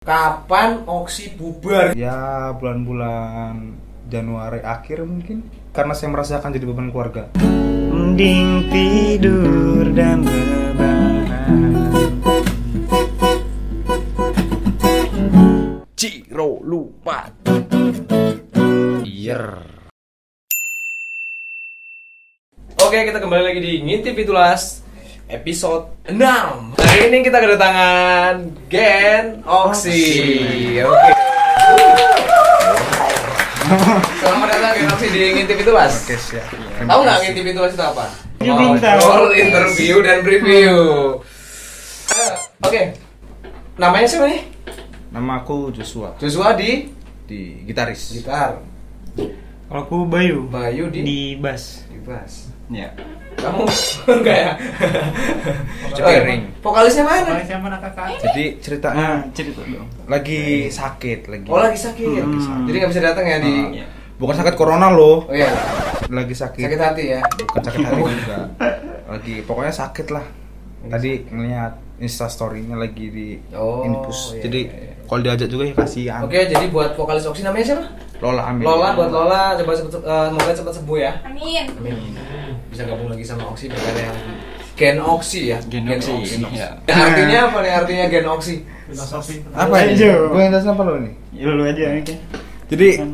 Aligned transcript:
Kapan 0.00 0.88
Oksi 0.88 1.36
bubar? 1.36 1.92
Ya 1.92 2.56
bulan-bulan 2.56 3.76
Januari 4.08 4.64
akhir 4.64 5.04
mungkin 5.04 5.44
karena 5.76 5.92
saya 5.92 6.08
merasakan 6.08 6.56
jadi 6.56 6.64
beban 6.64 6.88
keluarga. 6.88 7.28
Mending 7.36 8.72
tidur 8.72 9.84
dan 9.92 10.24
rebahan 10.24 11.52
Ciro 15.92 16.64
lupa. 16.64 17.28
Iya. 19.04 19.52
Oke, 22.80 22.98
kita 23.04 23.20
kembali 23.20 23.42
lagi 23.52 23.60
di 23.60 23.84
Ngintip 23.84 24.16
Itulas 24.16 24.80
episode 25.30 25.86
6. 26.10 26.18
Hari 26.74 27.02
ini 27.06 27.18
kita 27.22 27.38
kedatangan 27.38 28.50
Gen 28.66 29.46
Oksi. 29.46 30.02
Oke. 30.82 31.10
Selamat 34.18 34.48
datang 34.50 34.72
Gen 34.74 34.90
Oksi 34.90 35.06
di 35.14 35.20
Ngintip 35.38 35.58
Itulas. 35.62 36.02
Oke 36.02 36.18
siap. 36.18 36.50
Tahu 36.82 37.00
nggak 37.06 37.18
Ngintip 37.22 37.46
itu 37.46 37.60
apa? 37.78 38.10
Belum 38.42 38.74
tahu. 38.82 38.98
Ngobrol, 38.98 39.30
interview 39.38 39.94
dan 40.02 40.18
review. 40.26 40.76
Eh, 42.10 42.32
Oke. 42.66 42.82
Namanya 43.78 44.06
siapa 44.10 44.26
nih? 44.26 44.42
Nama 45.14 45.42
aku 45.46 45.70
Joshua 45.70 46.18
Joshua 46.18 46.58
di 46.58 46.90
di 47.30 47.62
gitaris. 47.70 48.18
gitar. 48.18 48.58
Kalau 49.70 49.80
aku 49.86 50.10
Bayu 50.10 50.50
Bayu 50.50 50.90
di 50.90 51.06
di 51.06 51.20
bass 51.38 51.86
di 51.86 52.02
bass. 52.02 52.50
Ya 52.70 52.90
Kamu 53.36 53.62
enggak 54.20 54.36
ya? 54.36 54.52
Coba 55.94 56.08
ring. 56.22 56.42
Vokalisnya 56.60 57.04
mana? 57.04 57.40
siapa 57.40 57.66
nak 57.66 57.80
kakak? 57.82 58.20
Jadi 58.20 58.44
ceritanya 58.58 58.96
Nah 58.96 59.32
cerita 59.32 59.60
dong 59.62 59.88
lagi 60.06 60.42
sakit 60.66 61.20
lagi. 61.26 61.46
Oh 61.48 61.58
lagi 61.58 61.78
sakit. 61.78 62.20
Hmm. 62.20 62.66
Jadi 62.66 62.76
nggak 62.76 62.90
bisa 62.90 63.02
datang 63.02 63.24
ya 63.24 63.38
di. 63.38 63.54
Iya. 63.80 63.86
Bukan 64.16 64.34
sakit 64.36 64.54
corona 64.54 64.92
loh. 64.92 65.24
Oh 65.24 65.32
iya. 65.32 65.48
Lagi 66.06 66.34
sakit. 66.34 66.60
Sakit 66.60 66.80
hati 66.80 67.04
ya. 67.08 67.20
Bukan 67.40 67.62
sakit 67.62 67.80
hati 67.80 68.00
juga. 68.20 68.38
Lagi 69.08 69.34
pokoknya 69.42 69.72
sakit 69.72 70.06
lah. 70.10 70.24
Tadi 70.80 71.10
ngeliat 71.26 71.72
Insta 72.00 72.24
story-nya 72.26 72.72
lagi 72.74 73.06
di 73.06 73.28
Oh, 73.52 73.84
infus. 73.84 74.32
iya, 74.32 74.48
Jadi 74.48 74.60
iya, 74.64 74.72
iya. 74.72 74.92
kalau 75.04 75.20
diajak 75.20 75.48
juga 75.48 75.64
ya 75.64 75.74
kasihan. 75.76 76.20
Oke, 76.24 76.48
jadi 76.48 76.64
buat 76.66 76.96
vokalis 76.96 77.28
Oksi 77.28 77.44
namanya 77.44 77.64
siapa? 77.66 77.84
Lola 78.18 78.42
ambil. 78.48 78.64
Lola 78.64 78.88
buat 78.96 79.10
Lola 79.10 79.42
coba 79.54 79.72
cepet 79.74 80.00
eh, 80.00 80.24
semoga 80.26 80.52
cepat 80.56 80.74
sembuh 80.74 80.96
ya. 80.98 81.12
Amin. 81.22 81.64
Amin. 81.76 81.96
Bisa 82.80 82.96
gabung 82.96 83.12
lagi 83.12 83.24
sama 83.28 83.44
Oksi 83.52 83.68
berkarya 83.68 84.08
yang 84.08 84.18
Gen 84.72 84.96
Oksi 85.04 85.52
ya. 85.52 85.60
Gen 85.68 85.84
Oksi, 85.84 86.40
iya. 86.48 86.80
Nah, 86.88 87.12
artinya 87.12 87.38
apa 87.52 87.58
nih 87.60 87.72
artinya 87.76 88.04
Gen 88.08 88.24
Oksi? 88.24 88.54
Apa? 89.52 89.74
Ayo. 89.84 90.32
Gue 90.32 90.48
yang 90.48 90.56
apa 90.56 90.80
lo 90.80 90.96
nih? 90.96 91.12
Ya 91.36 91.52
lu 91.52 91.60
aja 91.68 91.84
nih 91.92 92.02
kan 92.08 92.16
Jadi 92.72 92.88
Kan, 92.96 93.10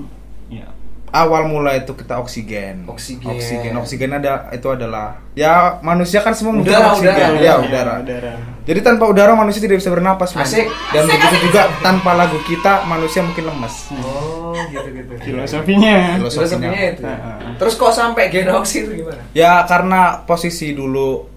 Ya 0.46 0.70
awal 1.10 1.50
mula 1.50 1.74
itu 1.74 1.90
kita 1.98 2.14
oksigen. 2.22 2.86
Oksigen. 2.86 3.26
Oksigen. 3.26 3.72
Oksigen 3.74 4.10
ada 4.14 4.46
itu 4.54 4.70
adalah 4.70 5.18
ya 5.34 5.82
manusia 5.82 6.22
kan 6.22 6.30
semua 6.30 6.62
Udara, 6.62 6.94
membutuhkan 6.94 6.94
oksigen. 6.94 7.10
udara. 7.10 7.34
Ya, 7.34 7.42
Ya, 7.42 7.54
udara. 7.58 7.94
udara. 8.06 8.32
Jadi 8.66 8.82
tanpa 8.82 9.06
udara 9.06 9.38
manusia 9.38 9.62
tidak 9.62 9.78
bisa 9.78 9.94
bernapas. 9.94 10.34
Asik. 10.34 10.66
Dan 10.90 11.06
Asik, 11.06 11.14
begitu 11.14 11.36
asik, 11.38 11.42
juga 11.46 11.62
tanpa 11.78 12.18
lagu 12.18 12.34
kita 12.42 12.82
manusia 12.90 13.22
mungkin 13.22 13.46
lemas. 13.46 13.86
Oh, 13.94 14.50
gitu 14.66 14.90
gitu. 14.90 15.12
Filosofinya 15.22 16.18
Filosofinya 16.18 16.80
itu. 16.82 17.02
ya. 17.06 17.16
Terus 17.62 17.78
kok 17.78 17.94
sampai 17.94 18.26
Gen 18.26 18.50
Oksi 18.50 18.76
itu 18.82 19.06
gimana? 19.06 19.22
Ya 19.30 19.62
karena 19.70 20.26
posisi 20.26 20.74
dulu 20.74 21.30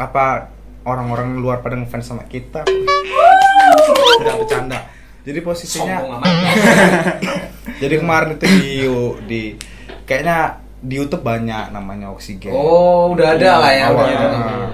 apa 0.00 0.48
orang-orang 0.88 1.36
luar 1.36 1.60
pada 1.60 1.76
ngefans 1.76 2.08
sama 2.08 2.24
kita. 2.24 2.64
Tidak 2.64 4.34
bercanda. 4.40 4.88
Jadi 5.20 5.38
posisinya 5.44 6.00
jadi 7.84 7.94
kemarin 8.00 8.40
itu 8.40 8.46
di 8.48 8.72
di 9.28 9.42
kayaknya 10.08 10.64
di 10.80 10.96
YouTube 10.96 11.20
banyak 11.20 11.76
namanya 11.76 12.08
oksigen. 12.08 12.56
Oh, 12.56 13.12
udah 13.12 13.36
ada 13.36 13.60
lah 13.60 13.68
ya. 13.68 13.84
Awal. 13.92 14.06
Nah, 14.08 14.68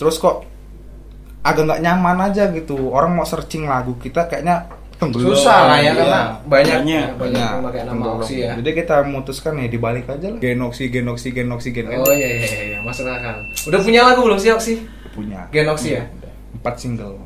Terus 0.00 0.16
kok 0.16 0.53
agak 1.44 1.62
nggak 1.62 1.82
nyaman 1.84 2.18
aja 2.24 2.48
gitu. 2.50 2.88
Orang 2.88 3.14
mau 3.14 3.22
searching 3.22 3.68
lagu 3.68 3.94
kita 4.00 4.24
kayaknya 4.24 4.64
tenggelam. 4.96 5.36
Susah 5.36 5.68
lah 5.68 5.78
ya 5.78 5.84
Iya. 5.84 5.92
karena 5.92 6.20
banyak 6.48 6.78
Banyak, 7.14 7.48
pakai 7.60 7.80
nama. 7.84 8.04
Oksi 8.16 8.34
ya. 8.40 8.52
Jadi 8.56 8.70
kita 8.72 8.96
memutuskan 9.04 9.52
ya 9.60 9.68
dibalik 9.68 10.08
aja 10.08 10.26
lah. 10.30 10.40
Genoksi, 10.40 10.88
genoksi, 10.88 11.28
genoksi, 11.30 11.68
gen 11.70 11.92
Oh 11.92 12.08
iya 12.08 12.28
iya 12.40 12.48
iya, 12.48 12.78
masuk 12.80 13.04
akal. 13.04 13.36
Udah 13.68 13.80
punya 13.82 14.00
lagu 14.02 14.24
belum 14.24 14.40
sih 14.40 14.50
Oksi? 14.50 14.74
punya. 15.12 15.46
Gen 15.52 15.68
Oksi 15.68 15.94
ya? 15.94 16.02
Empat 16.54 16.74
single. 16.74 17.20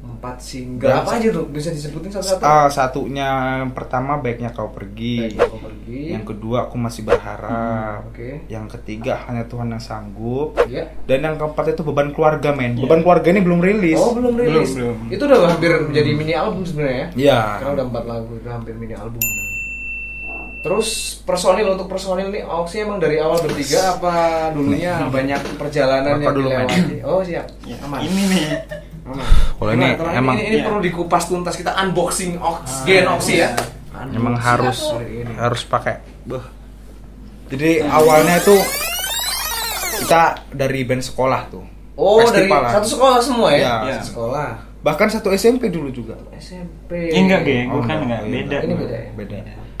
Empat 0.00 0.36
single. 0.40 0.90
Apa 0.90 1.20
aja 1.20 1.28
tuh? 1.28 1.46
Bisa 1.46 1.68
disebutin 1.70 2.10
satu-satu? 2.10 2.42
Ah, 2.42 2.66
satunya 2.66 3.28
pertama 3.70 4.18
baiknya 4.18 4.50
kau 4.50 4.72
pergi. 4.72 5.28
Baik, 5.28 5.38
aku 5.44 5.56
pergi. 5.60 5.67
Yang 5.88 6.24
kedua 6.28 6.66
aku 6.66 6.76
masih 6.76 7.02
berharap. 7.02 8.04
Oke. 8.08 8.44
Yang 8.46 8.76
ketiga 8.76 9.24
hanya 9.24 9.44
Tuhan 9.44 9.68
yang 9.68 9.80
sanggup. 9.80 10.54
Iya. 10.64 10.92
Dan 11.04 11.24
yang 11.24 11.36
keempat 11.36 11.72
itu 11.72 11.82
beban 11.82 12.12
keluarga 12.12 12.52
men. 12.52 12.76
Iya. 12.76 12.84
Beban 12.84 13.00
keluarga 13.00 13.28
ini 13.30 13.40
belum 13.40 13.60
rilis. 13.60 13.96
Oh 13.96 14.12
belum 14.12 14.34
rilis. 14.34 14.76
Belum, 14.76 14.94
belum. 15.00 15.14
Itu 15.16 15.22
udah 15.24 15.38
hampir 15.48 15.70
menjadi 15.80 16.10
mini 16.12 16.32
album 16.32 16.62
sebenarnya 16.62 16.98
ya. 16.98 17.08
Iya. 17.16 17.40
Karena 17.58 17.70
udah 17.74 17.86
empat 17.88 18.04
lagu 18.04 18.32
itu 18.36 18.48
hampir 18.48 18.74
mini 18.74 18.94
album. 18.94 19.22
Terus 20.58 20.88
personil 21.22 21.70
untuk 21.70 21.86
personil 21.86 22.28
nih 22.28 22.42
Oksi 22.42 22.82
emang 22.82 22.98
dari 22.98 23.22
awal 23.22 23.38
bertiga 23.38 23.94
apa 23.94 24.14
dulunya 24.50 25.06
banyak 25.06 25.54
perjalanan 25.54 26.18
yang 26.18 26.34
dulu, 26.34 26.50
dilewati? 26.50 26.80
Oh 27.06 27.22
siap. 27.22 27.46
Ya, 27.62 27.78
Aman. 27.86 28.02
Ini 28.02 28.22
nih 28.26 28.44
Aman. 29.06 29.22
Kalau 29.54 29.72
ini 29.72 29.86
emang- 30.12 30.36
ini, 30.36 30.44
ini 30.44 30.56
Iya. 30.60 30.66
perlu 30.66 30.80
dikupas 30.82 31.30
tuntas 31.30 31.54
kita 31.54 31.72
unboxing 31.78 32.42
Ox 32.42 32.82
Gen 32.84 33.06
Oksi 33.06 33.34
ya. 33.38 33.54
Emang 34.08 34.34
Unboxing 34.34 34.46
harus 34.46 34.78
ini. 35.04 35.32
harus 35.34 35.62
pakai. 35.64 35.94
Beuh. 36.22 36.44
Jadi 37.48 37.80
awalnya 37.80 38.36
itu 38.36 38.56
kita 39.98 40.22
dari 40.50 40.80
band 40.84 41.02
sekolah 41.02 41.40
tuh. 41.48 41.64
Oh 41.94 42.22
dari 42.22 42.46
Festivalan. 42.46 42.70
satu 42.70 42.88
sekolah 42.88 43.18
semua 43.18 43.48
ya? 43.50 43.58
Iya. 43.58 43.98
Satu 43.98 44.06
sekolah. 44.14 44.48
Bahkan 44.78 45.08
satu 45.10 45.28
SMP 45.32 45.66
dulu 45.68 45.90
juga. 45.90 46.14
SMP. 46.38 47.10
Ya, 47.10 47.18
enggak, 47.18 47.42
Geng. 47.42 47.66
Oh, 47.68 47.82
Bukan, 47.82 47.96
enggak. 48.06 48.20
iya, 48.22 48.30
Beda. 48.30 48.56
Ini 48.62 48.74
beda 48.76 48.96
ya? 48.96 49.10
Beda. 49.12 49.36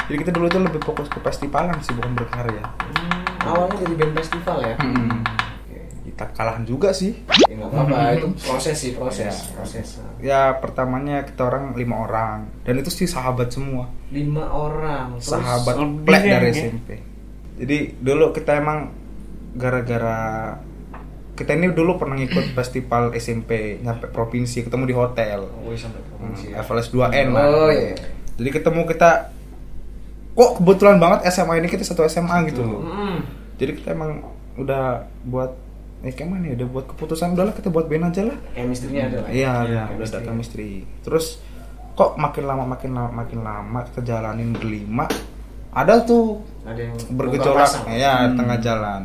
Jadi 0.08 0.16
kita 0.18 0.30
dulu 0.32 0.46
tuh 0.48 0.60
lebih 0.60 0.80
fokus 0.82 1.06
ke 1.06 1.18
festivalan 1.20 1.76
sih 1.78 1.94
bukan 1.94 2.12
berkarya. 2.16 2.64
Hmm, 2.64 3.46
awalnya 3.46 3.76
dari 3.78 3.94
band 3.94 4.12
festival 4.16 4.58
ya. 4.64 4.74
Hmm. 4.80 5.22
Kita 6.18 6.34
kalahan 6.34 6.66
juga 6.66 6.90
sih. 6.90 7.14
Ya 7.46 7.62
apa-apa, 7.62 8.10
itu 8.12 8.26
proses 8.42 8.74
sih 8.74 8.90
proses, 8.90 9.30
Iya. 9.30 9.54
proses. 9.54 9.86
Ya 10.18 10.40
pertamanya 10.52 11.22
kita 11.22 11.46
orang 11.46 11.72
lima 11.72 12.02
orang 12.02 12.50
dan 12.66 12.74
itu 12.74 12.90
sih 12.90 13.06
sahabat 13.06 13.54
semua. 13.54 13.86
Lima 14.10 14.50
orang. 14.50 15.14
Terus, 15.22 15.30
sahabat 15.30 15.78
plek 16.02 16.22
ya, 16.26 16.42
dari 16.42 16.50
Geng? 16.50 16.74
SMP. 16.74 16.88
Jadi 17.54 17.78
dulu 17.96 18.34
kita 18.34 18.58
emang 18.58 18.90
gara-gara 19.54 20.58
kita 21.34 21.54
ini 21.54 21.70
dulu 21.70 21.94
pernah 21.96 22.18
ngikut 22.18 22.50
festival 22.58 23.14
SMP 23.14 23.78
nyampe 23.78 24.10
provinsi 24.10 24.66
ketemu 24.66 24.84
di 24.84 24.94
hotel. 24.94 25.46
Oh, 25.46 25.70
iya, 25.70 25.78
sampai 25.78 26.02
provinsi. 26.02 26.44
ya. 26.50 26.66
FLS 26.66 26.88
2N 26.90 27.26
lah. 27.30 27.46
Oh 27.46 27.70
iya. 27.70 27.94
Jadi 28.34 28.50
ketemu 28.50 28.82
kita 28.86 29.10
kok 30.34 30.50
kebetulan 30.58 30.98
banget 30.98 31.30
SMA 31.30 31.58
ini 31.58 31.70
kita 31.70 31.86
satu 31.86 32.02
SMA 32.04 32.42
gitu 32.50 32.62
loh. 32.62 32.82
Hmm. 32.82 33.22
Jadi 33.54 33.78
kita 33.78 33.94
emang 33.94 34.22
udah 34.54 35.06
buat 35.22 35.54
eh 35.98 36.14
kayak 36.14 36.30
mana 36.30 36.44
ya 36.50 36.54
udah 36.62 36.68
buat 36.70 36.86
keputusan 36.94 37.34
udahlah 37.34 37.54
kita 37.58 37.68
buat 37.74 37.90
band 37.90 38.14
aja 38.14 38.22
lah. 38.30 38.38
Chemistry-nya 38.54 39.02
ada 39.10 39.18
lah. 39.26 39.30
Iya, 39.34 39.52
ya, 39.66 39.66
iya, 39.66 39.82
udah 39.98 40.06
ada 40.06 40.18
chemistry. 40.22 40.86
Terus 41.02 41.42
kok 41.98 42.14
makin 42.14 42.44
lama 42.46 42.62
makin 42.62 42.90
lama 42.94 43.10
makin 43.10 43.42
lama 43.42 43.82
kita 43.90 44.06
jalanin 44.06 44.54
berlima 44.54 45.10
ada 45.74 45.98
tuh 46.06 46.38
Ada 46.62 46.80
yang 46.86 46.96
bergejolak 47.18 47.70
ya 47.90 48.30
Hmm. 48.30 48.38
tengah 48.38 48.58
jalan. 48.62 49.02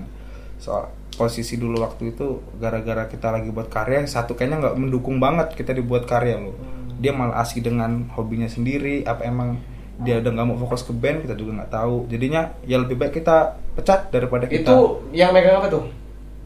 Soal 0.61 0.93
posisi 1.13 1.57
dulu 1.57 1.81
waktu 1.81 2.13
itu 2.13 2.41
gara-gara 2.61 3.09
kita 3.09 3.33
lagi 3.33 3.49
buat 3.49 3.69
karya 3.69 4.05
yang 4.05 4.09
satu 4.09 4.37
kayaknya 4.37 4.61
nggak 4.61 4.75
mendukung 4.77 5.17
banget 5.17 5.57
kita 5.57 5.73
dibuat 5.73 6.05
karya 6.05 6.37
loh. 6.37 6.53
Hmm. 6.53 7.01
Dia 7.01 7.09
malah 7.09 7.41
asik 7.41 7.65
dengan 7.65 8.05
hobinya 8.13 8.45
sendiri 8.45 9.01
apa 9.03 9.25
emang 9.25 9.57
dia 10.01 10.17
udah 10.21 10.29
nggak 10.29 10.45
mau 10.45 10.57
fokus 10.61 10.85
ke 10.85 10.93
band 10.93 11.25
kita 11.25 11.33
juga 11.33 11.57
nggak 11.61 11.71
tahu. 11.73 12.05
Jadinya 12.05 12.53
ya 12.69 12.77
lebih 12.77 13.01
baik 13.01 13.17
kita 13.17 13.57
pecat 13.73 14.13
daripada 14.13 14.45
kita 14.45 14.69
Itu 14.69 15.09
yang 15.09 15.33
megang 15.33 15.57
apa 15.57 15.69
tuh? 15.73 16.02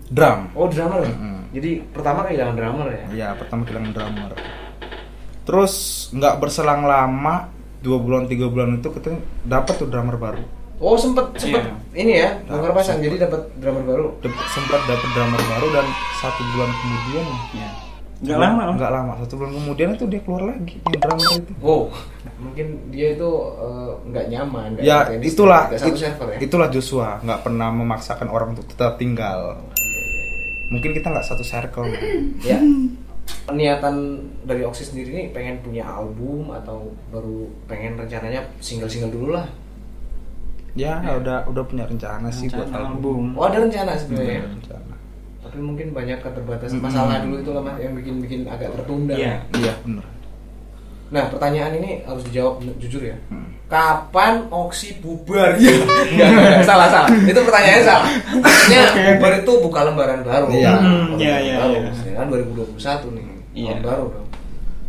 Drum. 0.09 0.39
Oh 0.53 0.67
drummer. 0.67 0.99
ya? 0.99 1.09
Mm-mm. 1.09 1.37
Jadi 1.49 1.69
pertama 1.87 2.19
kehilangan 2.23 2.55
drummer 2.55 2.87
ya. 2.89 3.05
Iya, 3.09 3.27
pertama 3.35 3.61
kehilangan 3.63 3.91
drummer. 3.91 4.31
Terus 5.43 5.73
nggak 6.11 6.35
berselang 6.37 6.83
lama, 6.83 7.47
dua 7.79 7.97
bulan 7.97 8.25
tiga 8.25 8.45
bulan 8.45 8.75
itu 8.75 8.89
kita 8.89 9.15
dapat 9.43 9.73
tuh 9.75 9.87
drummer 9.87 10.15
baru. 10.15 10.43
Oh 10.77 10.93
sempet 10.93 11.33
sempet 11.35 11.65
Iya. 11.65 11.73
ini 11.97 12.13
ya 12.15 12.29
Nah, 12.45 12.61
pasang 12.69 13.01
sempet. 13.01 13.05
jadi 13.09 13.15
dapat 13.25 13.41
drummer 13.57 13.81
baru. 13.83 14.05
Dap- 14.19 14.45
sempat 14.47 14.77
dapat 14.83 15.09
drummer 15.09 15.41
baru 15.41 15.67
dan 15.71 15.85
satu 16.15 16.41
bulan 16.47 16.69
kemudian 16.71 17.25
Ya 17.51 17.69
Enggak 18.17 18.39
lama 18.39 18.61
loh 18.63 18.73
nggak 18.73 18.91
lama 18.91 19.11
satu 19.15 19.33
bulan 19.35 19.51
kemudian 19.53 19.89
itu 19.93 20.05
dia 20.05 20.17
keluar 20.19 20.43
lagi 20.47 20.81
yang 20.83 20.97
drummer 20.99 21.29
itu 21.35 21.51
Wow, 21.59 21.81
mungkin 22.39 22.67
dia 22.89 23.07
itu 23.13 23.29
eh, 23.55 23.91
nggak 24.05 24.25
nyaman. 24.27 24.67
nggak 24.73 24.81
ya 24.83 24.97
itulah 25.19 25.61
nggak 25.67 25.77
satu 25.79 25.89
it- 25.91 26.01
server 26.03 26.27
ya. 26.27 26.37
itulah 26.39 26.67
Joshua 26.67 27.09
nggak 27.19 27.39
pernah 27.41 27.69
memaksakan 27.71 28.27
orang 28.27 28.49
untuk 28.51 28.65
tetap 28.67 28.97
tinggal 28.97 29.39
Iya, 29.41 29.61
iya, 29.61 29.69
iya. 29.69 29.76
Mungkin 30.67 30.91
kita 30.91 31.07
nggak 31.07 31.23
satu 31.23 31.41
circle 31.41 31.87
Ya. 32.43 32.59
niatan 33.49 33.95
dari 34.43 34.63
Oxy 34.63 34.83
sendiri 34.83 35.11
nih 35.11 35.27
pengen 35.31 35.59
punya 35.59 35.83
album 35.83 36.47
atau 36.49 36.91
baru 37.09 37.47
pengen 37.65 37.95
rencananya 37.95 38.43
single-single 38.59 39.09
dulu 39.09 39.31
lah 39.33 39.47
Ya, 40.73 41.01
udah 41.01 41.41
udah 41.47 41.63
punya 41.65 41.83
rencana 41.83 42.29
sih 42.29 42.45
buat 42.47 42.69
Rencana 42.69 42.93
album. 42.93 43.33
oh 43.33 43.43
ada 43.43 43.57
rencana 43.59 43.97
sebenarnya 43.97 44.39
Ada 44.39 44.49
rencana. 44.53 44.93
tapi 45.41 45.57
mungkin 45.57 45.87
banyak 45.89 46.19
keterbatasan 46.21 46.77
masalah 46.77 47.17
dulu 47.23 47.35
itu 47.39 47.49
lah 47.49 47.63
Mas, 47.63 47.77
yang 47.79 47.93
bikin 47.95 48.15
bikin 48.21 48.39
agak 48.45 48.69
tertunda 48.73 49.15
Iya. 49.15 49.41
Iya, 49.55 49.73
bener. 49.81 50.05
Nah 51.07 51.23
pertanyaan 51.25 51.71
ini 51.75 52.03
harus 52.03 52.23
dijawab 52.25 52.59
jujur 52.77 52.99
ya 53.01 53.15
Hmm. 53.27 53.47
kapan 53.67 54.47
Oxy 54.47 54.95
bubar 54.97 55.55
ya 55.59 55.75
salah 56.61 56.87
salah 56.87 57.09
itu 57.21 57.35
pertanyaannya 57.37 57.83
salah 57.83 58.07
maksudnya 58.33 58.81
oke. 58.85 59.01
bubar 59.13 59.31
itu 59.37 59.51
buka 59.59 59.79
lembaran 59.83 60.19
baru 60.21 60.45
Iya. 60.49 60.71
Hmm, 60.73 61.07
iya, 61.15 61.35
iya, 61.37 61.55
baru. 61.57 61.71
iya. 61.73 61.91
Ya 62.01 62.13
kan 62.15 62.25
2021 62.27 63.15
nih 63.15 63.25
Iya. 63.53 63.71
tahun 63.73 63.83
baru 63.83 64.03
dong 64.09 64.27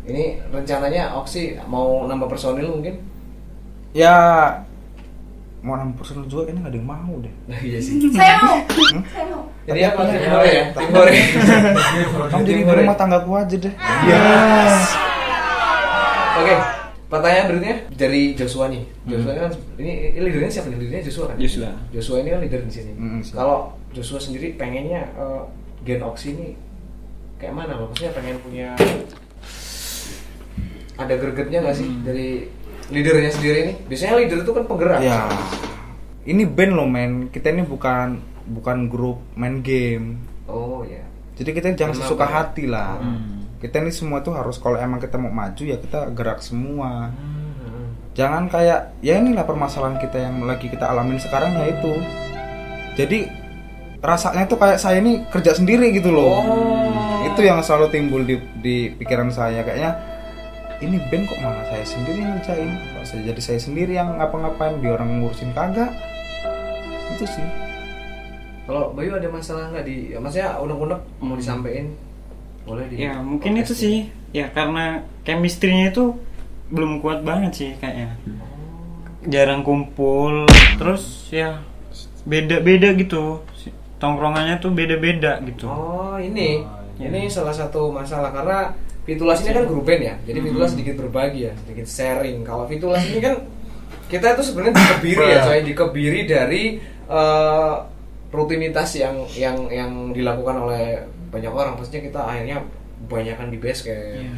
ini 0.07 0.25
rencananya 0.49 1.03
Oxy 1.15 1.43
mau 1.65 2.03
nambah 2.05 2.27
personil 2.29 2.67
mungkin 2.69 2.99
Ya 3.91 4.15
mau 5.59 5.75
6 5.75 5.91
persen 5.93 6.23
juga 6.25 6.47
ini 6.47 6.63
nggak 6.63 6.71
ada 6.71 6.79
yang 6.79 6.87
mau 6.89 7.15
deh. 7.19 7.35
nah 7.45 7.59
iya 7.59 7.79
sih 7.79 7.99
Saya 8.15 8.39
mau. 8.39 8.57
Hmm? 8.63 9.03
Saya 9.09 9.25
mau. 9.27 9.43
jadi 9.65 9.81
apa 9.87 10.01
aku 10.01 10.07
tim 10.09 10.21
ya. 10.21 10.31
hore 10.31 10.51
ya 10.51 10.65
tim 10.71 10.91
hore 10.93 11.13
Kamu 12.31 12.43
jadi 12.45 12.61
hore. 12.63 12.79
rumah 12.79 12.95
tanggaku 12.95 13.31
aja 13.35 13.57
deh. 13.59 13.75
Yes. 14.05 14.79
Oke, 16.39 16.55
pertanyaan 17.09 17.45
berikutnya 17.47 17.77
dari 17.93 18.23
Joshua 18.33 18.69
nih. 18.69 18.83
Joshua 19.05 19.31
ini 19.31 19.41
kan 19.41 19.53
ini, 19.77 19.93
ini 20.13 20.21
leadernya 20.21 20.51
siapa 20.51 20.67
nih? 20.69 20.79
Leadernya 20.79 21.05
Joshua 21.05 21.25
kan? 21.27 21.37
Joshua. 21.37 21.71
Joshua 21.91 22.17
ini 22.19 22.29
kan 22.29 22.41
leader 22.41 22.61
di 22.63 22.73
sini. 22.73 22.93
Mm, 22.95 23.21
sih. 23.21 23.35
Kalau 23.35 23.59
Joshua 23.91 24.19
sendiri 24.19 24.55
pengennya 24.55 25.03
eh, 25.11 25.43
Gen 25.83 26.03
Oxy 26.03 26.33
ini 26.33 26.49
kayak 27.37 27.55
mana? 27.55 27.75
Maksudnya 27.77 28.13
pengen 28.13 28.37
punya 28.39 28.69
ada 30.99 31.15
gregetnya 31.15 31.59
nggak 31.63 31.77
sih 31.77 31.87
Hmm. 31.87 32.03
dari 32.03 32.29
leadernya 32.91 33.31
sendiri 33.31 33.57
ini? 33.63 33.73
Biasanya 33.87 34.15
leader 34.19 34.39
itu 34.43 34.53
kan 34.53 34.65
penggerak. 34.67 34.99
Ya. 35.01 35.31
Ini 36.25 36.43
band 36.45 36.73
loh 36.75 36.89
men. 36.89 37.13
Kita 37.31 37.49
ini 37.49 37.63
bukan 37.63 38.19
bukan 38.49 38.79
grup 38.89 39.23
main 39.33 39.63
game. 39.63 40.19
Oh 40.45 40.83
ya. 40.83 41.03
Jadi 41.39 41.51
kita 41.55 41.67
jangan 41.73 41.95
Kenapa 41.95 42.03
sesuka 42.05 42.27
hati 42.27 42.65
lah. 42.67 42.99
Hmm. 42.99 43.38
Kita 43.59 43.83
ini 43.83 43.91
semua 43.91 44.23
tuh 44.23 44.39
harus 44.39 44.55
kalau 44.63 44.79
emang 44.79 45.03
kita 45.03 45.19
mau 45.19 45.35
maju 45.35 45.63
ya 45.67 45.75
kita 45.83 46.15
gerak 46.15 46.39
semua. 46.39 47.11
Hmm. 47.11 47.91
Jangan 48.15 48.47
kayak 48.47 48.99
ya 49.03 49.19
inilah 49.19 49.43
permasalahan 49.43 49.99
kita 49.99 50.19
yang 50.19 50.47
lagi 50.47 50.71
kita 50.71 50.87
alamin 50.87 51.19
sekarang 51.19 51.59
ya 51.59 51.67
itu. 51.75 51.93
Jadi 52.95 53.27
rasanya 53.99 54.47
tuh 54.47 54.59
kayak 54.63 54.79
saya 54.79 55.03
ini 55.03 55.27
kerja 55.27 55.59
sendiri 55.59 55.91
gitu 55.91 56.15
loh. 56.15 56.39
Oh. 56.39 57.27
Itu 57.27 57.43
yang 57.43 57.59
selalu 57.59 57.91
timbul 57.91 58.23
di, 58.23 58.39
di 58.63 58.95
pikiran 58.95 59.31
saya 59.35 59.67
kayaknya 59.67 59.99
ini 60.79 61.03
band 61.11 61.27
kok 61.27 61.43
malah 61.43 61.67
saya 61.67 61.83
sendiri 61.83 62.23
yang 62.23 62.39
ngerjain. 62.39 62.71
Kok 62.95 63.05
saya 63.11 63.21
jadi 63.35 63.41
saya 63.43 63.59
sendiri 63.59 63.93
yang 63.99 64.23
ngapa-ngapain 64.23 64.79
dia 64.79 64.95
orang 64.95 65.19
ngurusin 65.19 65.51
kagak. 65.51 65.91
Itu 67.19 67.27
sih. 67.27 67.47
Kalau 68.71 68.95
Bayu 68.95 69.19
ada 69.19 69.27
masalah 69.27 69.75
nggak 69.75 69.83
di? 69.83 70.15
Ya, 70.15 70.23
maksudnya 70.23 70.61
unek-unek 70.63 71.01
mau 71.19 71.35
Hmm. 71.35 71.41
disampaikan 71.41 71.89
boleh 72.69 72.85
di. 72.93 72.95
Ya 73.01 73.17
mungkin 73.25 73.57
itu 73.57 73.73
sih 73.73 74.13
ya 74.37 74.53
karena 74.53 75.09
chemistry-nya 75.25 75.97
itu 75.97 76.13
belum 76.69 77.01
kuat 77.01 77.25
banget 77.25 77.53
sih 77.57 77.71
kayaknya. 77.81 78.13
Jarang 79.25 79.65
kumpul, 79.65 80.45
terus 80.77 81.33
ya 81.33 81.65
beda-beda 82.29 82.93
gitu. 82.93 83.41
Tongkrongannya 83.99 84.61
tuh 84.63 84.71
beda-beda 84.71 85.43
gitu. 85.43 85.67
Oh 85.67 86.15
ini, 86.21 86.63
iya. 87.01 87.11
ini 87.11 87.27
salah 87.27 87.51
satu 87.51 87.91
masalah 87.91 88.31
karena 88.31 88.71
Fitulas 89.09 89.41
ini 89.41 89.57
kan 89.57 89.65
grup 89.65 89.89
band 89.89 90.05
ya, 90.05 90.15
jadi 90.29 90.37
Hmm. 90.37 90.53
Fitulas 90.53 90.69
sedikit 90.77 90.95
berbagi 91.01 91.49
ya, 91.49 91.57
sedikit 91.65 91.89
sharing. 91.89 92.45
Kalau 92.45 92.69
Fitulas 92.69 93.01
ini 93.09 93.25
kan 93.25 93.41
kita 94.13 94.37
itu 94.37 94.43
sebenarnya 94.45 94.77
dikebiri 94.77 95.25
ya, 95.25 95.39
coy, 95.49 95.61
dikebiri 95.65 96.21
dari 96.29 96.63
eh, 97.09 97.75
rutinitas 98.29 99.01
yang 99.01 99.25
yang 99.33 99.57
yang 99.73 100.13
dilakukan 100.13 100.61
oleh 100.61 101.09
banyak 101.29 101.53
orang. 101.53 101.75
Pastinya 101.77 102.09
kita 102.09 102.21
akhirnya 102.21 102.57
kebanyakan 103.07 103.49
di 103.53 103.59
base 103.63 103.81
kayak, 103.87 104.05
Iya. 104.21 104.33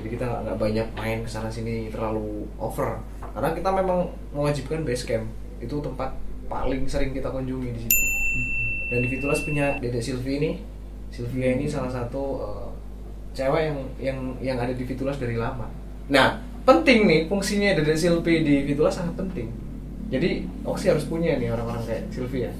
jadi 0.00 0.08
kita 0.16 0.24
nggak 0.24 0.40
nggak 0.46 0.58
banyak 0.58 0.86
main 0.96 1.18
ke 1.22 1.30
sana 1.30 1.50
sini 1.50 1.92
terlalu 1.92 2.46
over. 2.56 2.96
Karena 3.36 3.50
kita 3.52 3.68
memang 3.68 4.08
mewajibkan 4.32 4.82
base 4.82 5.04
camp. 5.04 5.26
Itu 5.60 5.84
tempat 5.84 6.12
paling 6.46 6.86
sering 6.88 7.12
kita 7.12 7.28
kunjungi 7.28 7.68
di 7.74 7.80
situ. 7.84 8.02
Dan 8.86 9.02
di 9.02 9.08
Fitulas 9.10 9.42
punya 9.42 9.76
Dede 9.82 9.98
Silvi 9.98 10.38
ini. 10.38 10.50
Sylvia 11.10 11.54
ini 11.54 11.64
salah 11.70 11.88
satu 11.88 12.42
eh, 12.42 12.68
cewek 13.32 13.62
yang 13.72 13.78
yang 13.98 14.18
yang 14.40 14.56
ada 14.58 14.74
di 14.74 14.84
Fitulas 14.84 15.16
dari 15.16 15.34
lama. 15.38 15.66
Nah 16.08 16.38
penting 16.62 17.06
nih 17.06 17.20
fungsinya 17.26 17.74
Dede 17.78 17.94
Silvi 17.94 18.42
di 18.42 18.62
Fitulas 18.66 18.94
sangat 18.96 19.14
penting. 19.18 19.48
Jadi 20.06 20.46
Oxy 20.62 20.86
harus 20.86 21.02
punya 21.06 21.34
nih 21.34 21.50
orang-orang 21.50 21.82
kayak 21.82 22.04
Sylvia. 22.14 22.50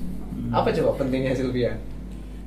Apa 0.51 0.75
coba 0.75 0.99
pentingnya 0.99 1.31
Sylvia? 1.31 1.75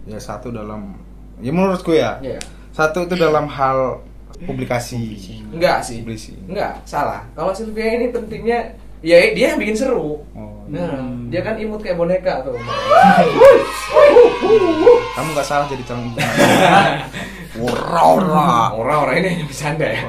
Ya 0.07 0.19
satu 0.19 0.51
dalam 0.51 0.95
ya 1.39 1.49
menurutku 1.49 1.91
ya. 1.91 2.19
ya 2.19 2.39
Satu 2.71 3.03
itu 3.03 3.15
dalam 3.15 3.45
hal 3.45 3.99
publikasi. 4.39 5.19
enggak 5.49 5.81
sih 5.81 5.99
Publisi. 5.99 6.31
enggak 6.41 6.79
salah 6.83 7.27
kalau 7.33 7.51
Sylvia 7.51 7.91
ini 7.93 8.07
pentingnya 8.07 8.71
ya 8.99 9.17
dia 9.29 9.51
yang 9.51 9.59
bikin 9.59 9.75
seru 9.75 10.23
Oh, 10.31 10.63
nah 10.67 10.95
Hmm. 10.95 11.27
dia 11.27 11.39
kan 11.39 11.55
imut 11.55 11.79
kayak 11.79 11.95
boneka 11.95 12.39
tuh 12.41 12.55
Kamu 15.11 15.29
nggak 15.33 15.43
salah 15.43 15.65
jadi 15.65 15.83
calon 15.83 16.07
ibu. 16.07 16.17
Ora 17.65 18.71
Orang-orang 18.71 19.15
ini 19.17 19.27
hanya 19.29 19.45
bercanda 19.45 19.85
ya. 19.85 20.01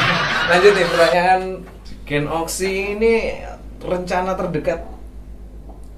Lanjut 0.50 0.72
nih 0.72 0.86
pertanyaan 0.86 1.40
Gen 2.02 2.26
Oxy 2.26 2.72
ini 2.92 3.14
rencana 3.78 4.34
terdekat 4.34 4.80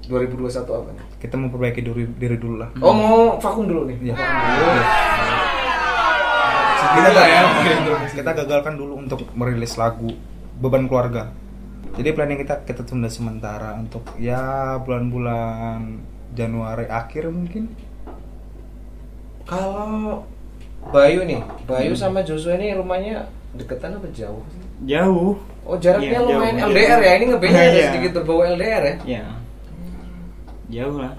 2021 0.05 0.45
apa 0.59 0.89
nih? 0.91 1.05
Kita 1.19 1.35
mau 1.35 1.47
perbaiki 1.47 1.83
diri, 1.83 2.07
diri 2.09 2.35
dulu 2.35 2.55
lah. 2.57 2.69
Oh 2.79 2.91
mau 2.91 3.35
vakum 3.37 3.67
dulu 3.67 3.85
nih? 3.85 3.97
Iya. 4.01 4.15
Vakum 4.15 4.39
dulu. 4.55 4.81
Kita 6.89 7.09
lah 7.11 7.27
ya. 7.27 7.41
Kita 8.09 8.31
gagalkan 8.33 8.73
dulu 8.75 8.93
untuk 8.97 9.19
merilis 9.33 9.75
lagu 9.75 10.09
beban 10.57 10.87
keluarga. 10.87 11.29
Jadi 11.93 12.09
planning 12.11 12.39
kita 12.39 12.63
kita 12.63 12.81
tunda 12.81 13.07
sementara 13.07 13.75
untuk 13.75 14.05
ya 14.15 14.77
bulan-bulan 14.79 15.99
Januari 16.31 16.87
akhir 16.87 17.27
mungkin. 17.27 17.67
Kalau 19.43 20.23
Bayu 20.89 21.25
nih, 21.25 21.43
Bayu 21.65 21.91
sama 21.91 22.23
Joshua 22.23 22.55
ini 22.55 22.71
rumahnya 22.71 23.27
deketan 23.51 23.97
apa 23.97 24.07
jauh? 24.09 24.39
sih? 24.47 24.61
Jauh. 24.87 25.35
Oh 25.65 25.75
jaraknya 25.75 26.15
Iya, 26.15 26.19
lumayan 26.23 26.55
jauh. 26.55 26.71
LDR 26.71 26.99
ya, 27.01 27.11
ini 27.19 27.25
ngebandnya 27.27 27.59
ada 27.59 27.73
Iya. 27.75 27.87
sedikit 27.91 28.11
berbau 28.15 28.41
LDR 28.47 28.83
ya. 28.83 28.95
Ya. 29.19 29.25
Jauh 30.69 30.97
lah. 31.01 31.13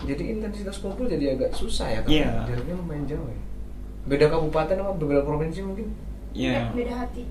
Jadi 0.00 0.32
intensitas 0.32 0.80
kumpul 0.80 1.04
jadi 1.04 1.36
agak 1.36 1.52
susah 1.52 1.88
ya, 1.88 2.00
karena 2.00 2.16
Iya. 2.16 2.30
jaraknya 2.48 2.74
lumayan 2.76 3.04
jauh 3.04 3.28
ya. 3.28 3.40
Beda 4.08 4.26
kabupaten 4.32 4.76
apa 4.80 4.92
beberapa 4.96 5.24
provinsi 5.28 5.60
mungkin? 5.60 5.92
Ya. 6.32 6.72
Beda 6.72 7.04
hati. 7.04 7.28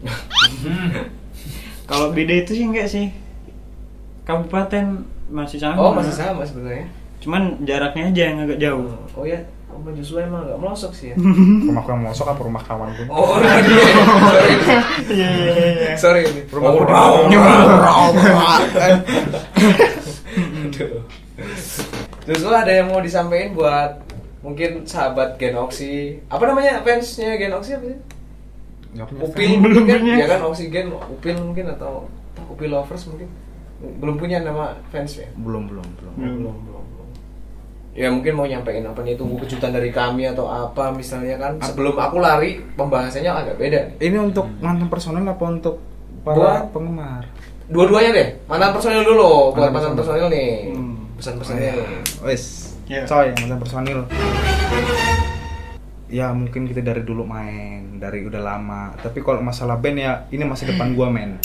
Kalau 1.90 2.14
beda 2.14 2.34
itu 2.46 2.52
sih 2.54 2.66
enggak 2.70 2.86
sih. 2.86 3.10
Kabupaten 4.22 5.02
masih 5.34 5.58
sama. 5.58 5.82
Oh 5.82 5.92
masih 5.98 6.14
sama 6.14 6.46
sebenarnya. 6.46 6.86
Cuman 7.18 7.58
jaraknya 7.66 8.14
aja 8.14 8.22
yang 8.30 8.38
agak 8.46 8.62
jauh. 8.62 8.86
Oh 9.18 9.26
ya, 9.26 9.42
Om 9.70 9.90
Joshua 9.98 10.26
emang 10.30 10.46
agak 10.46 10.58
melosok 10.62 10.92
sih 10.94 11.08
ya. 11.14 11.16
Rumahku 11.70 11.90
yang 11.90 12.02
mosok 12.06 12.28
apa 12.30 12.42
rumah 12.46 12.62
kawan 12.62 12.94
pun. 12.94 13.08
Oh, 13.10 13.38
iya. 13.42 13.58
sorry. 14.22 14.54
Iya 15.18 15.30
iya 15.34 15.66
iya. 15.74 15.94
Sorry 15.98 16.22
ini. 16.30 16.42
Rumahku 16.46 16.86
di 16.86 17.38
Aduh. 21.40 21.58
Joshua 22.26 22.62
ada 22.62 22.72
yang 22.74 22.88
mau 22.88 23.00
disampaikan 23.00 23.52
buat 23.54 23.92
mungkin 24.40 24.84
sahabat 24.84 25.36
Gen 25.36 25.56
Oxy. 25.56 26.20
Apa 26.28 26.46
namanya 26.46 26.80
fansnya 26.80 27.36
Gen 27.36 27.52
Oxy 27.52 27.74
apa 27.74 27.86
sih? 27.86 28.00
Upil 29.16 29.50
Belum 29.56 29.86
mungkin 29.86 29.86
kan? 29.88 30.02
punya. 30.02 30.16
Ya 30.16 30.28
kan 30.28 30.40
Oxygen, 30.44 30.86
Upil 30.92 31.36
mungkin 31.38 31.66
atau 31.70 32.06
atau 32.32 32.44
Upil 32.50 32.70
lovers 32.70 33.06
mungkin. 33.06 33.30
Belum 33.98 34.16
punya 34.16 34.40
nama 34.40 34.78
fansnya. 34.90 35.30
Belum 35.36 35.66
belum 35.66 35.86
belum. 35.96 36.14
Hmm. 36.14 36.36
belum 36.36 36.56
belum 36.60 36.84
belum 36.86 37.08
ya 37.90 38.08
mungkin 38.08 38.34
mau 38.34 38.46
nyampein 38.46 38.86
apa 38.86 39.02
nih 39.02 39.18
tunggu 39.18 39.36
kejutan 39.40 39.74
dari 39.74 39.90
kami 39.90 40.24
atau 40.24 40.46
apa 40.46 40.94
misalnya 40.94 41.36
kan 41.36 41.58
sebelum 41.60 41.98
aku 41.98 42.18
lari 42.18 42.62
pembahasannya 42.74 43.28
agak 43.28 43.56
beda. 43.58 43.82
Ini 43.98 44.18
untuk 44.22 44.46
mantan 44.60 44.88
personel 44.88 45.26
apa 45.26 45.42
untuk 45.44 45.82
para 46.22 46.38
Buat- 46.38 46.70
penggemar? 46.70 47.24
dua-duanya 47.68 48.12
deh 48.12 48.28
mantan 48.46 48.72
personil 48.72 49.04
dulu 49.04 49.52
buat 49.52 49.70
Mantan 49.70 49.94
personil 49.94 50.26
nih 50.28 50.72
Hmm. 50.72 50.96
Pesan-pesannya 51.20 51.70
nih 51.70 51.88
Wes, 52.22 52.44
Ya. 52.88 53.06
coy, 53.06 53.30
mantan 53.36 53.60
personil. 53.60 54.00
Ya 56.10 56.34
mungkin 56.34 56.66
kita 56.66 56.82
dari 56.82 57.06
dulu 57.06 57.22
main, 57.22 58.02
dari 58.02 58.26
udah 58.26 58.42
lama. 58.42 58.98
Tapi 58.98 59.22
kalau 59.22 59.40
masalah 59.40 59.78
band 59.78 59.98
ya 59.98 60.26
ini 60.30 60.42
masa 60.42 60.66
depan 60.66 60.98
gua 60.98 61.06
men. 61.08 61.38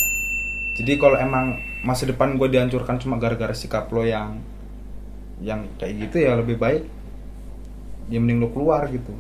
Jadi 0.75 0.97
kalau 0.97 1.15
emang 1.15 1.53
masa 1.85 2.09
depan 2.09 2.35
gua 2.35 2.49
dihancurkan 2.49 2.97
cuma 2.97 3.21
gara-gara 3.21 3.53
sikap 3.53 3.93
lo 3.93 4.01
yang 4.03 4.41
yang 5.37 5.69
kayak 5.77 6.09
gitu 6.09 6.23
ya 6.23 6.33
lebih 6.35 6.57
baik 6.57 6.87
ya 8.07 8.17
mending 8.17 8.39
lo 8.39 8.49
keluar 8.49 8.87
gitu. 8.87 9.11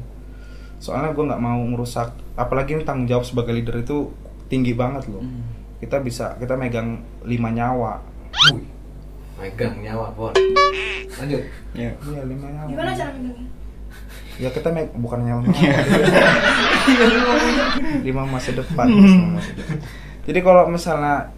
soalnya 0.75 1.11
gue 1.11 1.25
nggak 1.25 1.41
mau 1.41 1.57
merusak 1.65 2.13
apalagi 2.35 2.77
ini 2.77 2.85
tanggung 2.85 3.09
jawab 3.09 3.25
sebagai 3.25 3.51
leader 3.51 3.81
itu 3.81 4.13
tinggi 4.47 4.77
banget 4.77 5.09
loh 5.09 5.25
Hmm. 5.25 5.41
kita 5.81 5.97
bisa 5.99 6.37
kita 6.37 6.55
megang 6.55 7.01
lima 7.25 7.49
nyawa 7.49 8.05
Wih, 8.53 8.69
megang 9.37 9.75
nyawa 9.79 10.11
bon 10.13 10.33
lanjut 11.15 11.43
Ya. 11.73 11.91
iya 12.01 12.23
lima 12.23 12.47
nyawa 12.49 12.69
Gimana 12.69 12.91
cara 12.93 13.11
megangnya? 13.13 13.47
ya 14.35 14.49
kita 14.49 14.69
meg 14.69 14.91
bukan 14.93 15.21
nyawa 15.23 15.41
lima 18.01 18.23
masa 18.25 18.51
depan 18.53 18.87
lima 18.87 19.39
masa 19.39 19.53
depan. 19.53 19.79
jadi 20.25 20.39
kalau 20.41 20.63
misalnya 20.67 21.31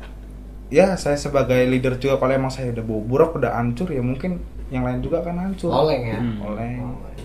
ya 0.68 0.92
saya 0.94 1.14
sebagai 1.16 1.62
leader 1.62 1.96
juga 1.96 2.16
kalau 2.16 2.32
emang 2.32 2.50
saya 2.50 2.72
udah 2.72 2.82
bobrok 2.82 3.38
udah 3.38 3.54
hancur 3.54 3.88
ya 3.88 4.00
mungkin 4.00 4.40
yang 4.68 4.82
lain 4.82 4.98
juga 4.98 5.22
akan 5.22 5.36
hancur 5.40 5.70
oleng 5.70 6.02
ya 6.04 6.18
Hmm. 6.18 6.36
oleng 6.42 6.74
Oleng. 6.82 7.16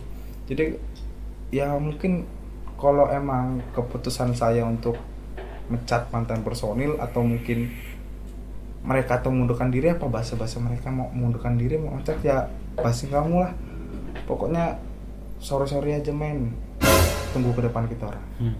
jadi 0.45 0.63
ya 1.49 1.73
mungkin 1.73 2.23
kalau 2.75 3.07
emang 3.07 3.59
keputusan 3.71 4.33
saya 4.33 4.63
untuk 4.63 4.97
mecat 5.67 6.09
mantan 6.09 6.41
personil 6.41 6.97
atau 6.97 7.23
mungkin 7.23 7.71
mereka 8.81 9.15
atau 9.15 9.29
mundurkan 9.29 9.69
diri 9.69 9.89
apa 9.89 10.05
bahasa 10.05 10.33
bahasa 10.33 10.57
mereka 10.57 10.87
mau 10.87 11.07
mundurkan 11.07 11.53
diri 11.53 11.75
mau 11.75 11.93
mecat 11.93 12.17
ya 12.19 12.49
pasti 12.75 13.07
kamu 13.07 13.39
lah 13.39 13.53
pokoknya 14.23 14.77
sorry 15.37 15.69
aja 15.91 16.09
men 16.09 16.53
tunggu 17.31 17.51
ke 17.51 17.61
depan 17.61 17.85
kita 17.85 18.05
orang 18.05 18.25
Hmm. 18.37 18.55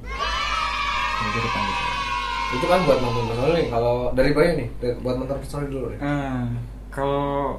tunggu 1.15 1.31
ke 1.31 1.41
depan 1.41 1.61
kita 1.63 1.83
itu 2.51 2.65
kan 2.67 2.79
buat 2.83 2.99
mantan 2.99 3.23
personil 3.25 3.53
nih 3.53 3.67
kalau 3.67 3.95
dari 4.11 4.31
Bayu 4.31 4.51
nih 4.55 4.69
buat 4.99 5.15
mantan 5.15 5.37
personil 5.39 5.67
dulu 5.69 5.85
nih 5.89 5.99
Ah, 5.99 6.43
kalau 6.89 7.57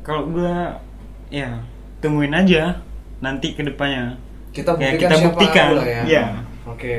kalau 0.00 0.22
gua 0.26 0.80
ya 1.28 1.60
tungguin 1.98 2.32
aja 2.32 2.80
nanti 3.18 3.52
ke 3.52 3.62
depannya 3.62 4.16
kita 4.50 4.72
Ya, 4.72 4.90
buktikan 4.90 4.98
kita 4.98 5.14
siapa 5.14 5.30
buktikan. 5.30 5.68
lah 5.76 5.86
ya 5.86 6.02
Iya. 6.04 6.24
oke 6.64 6.96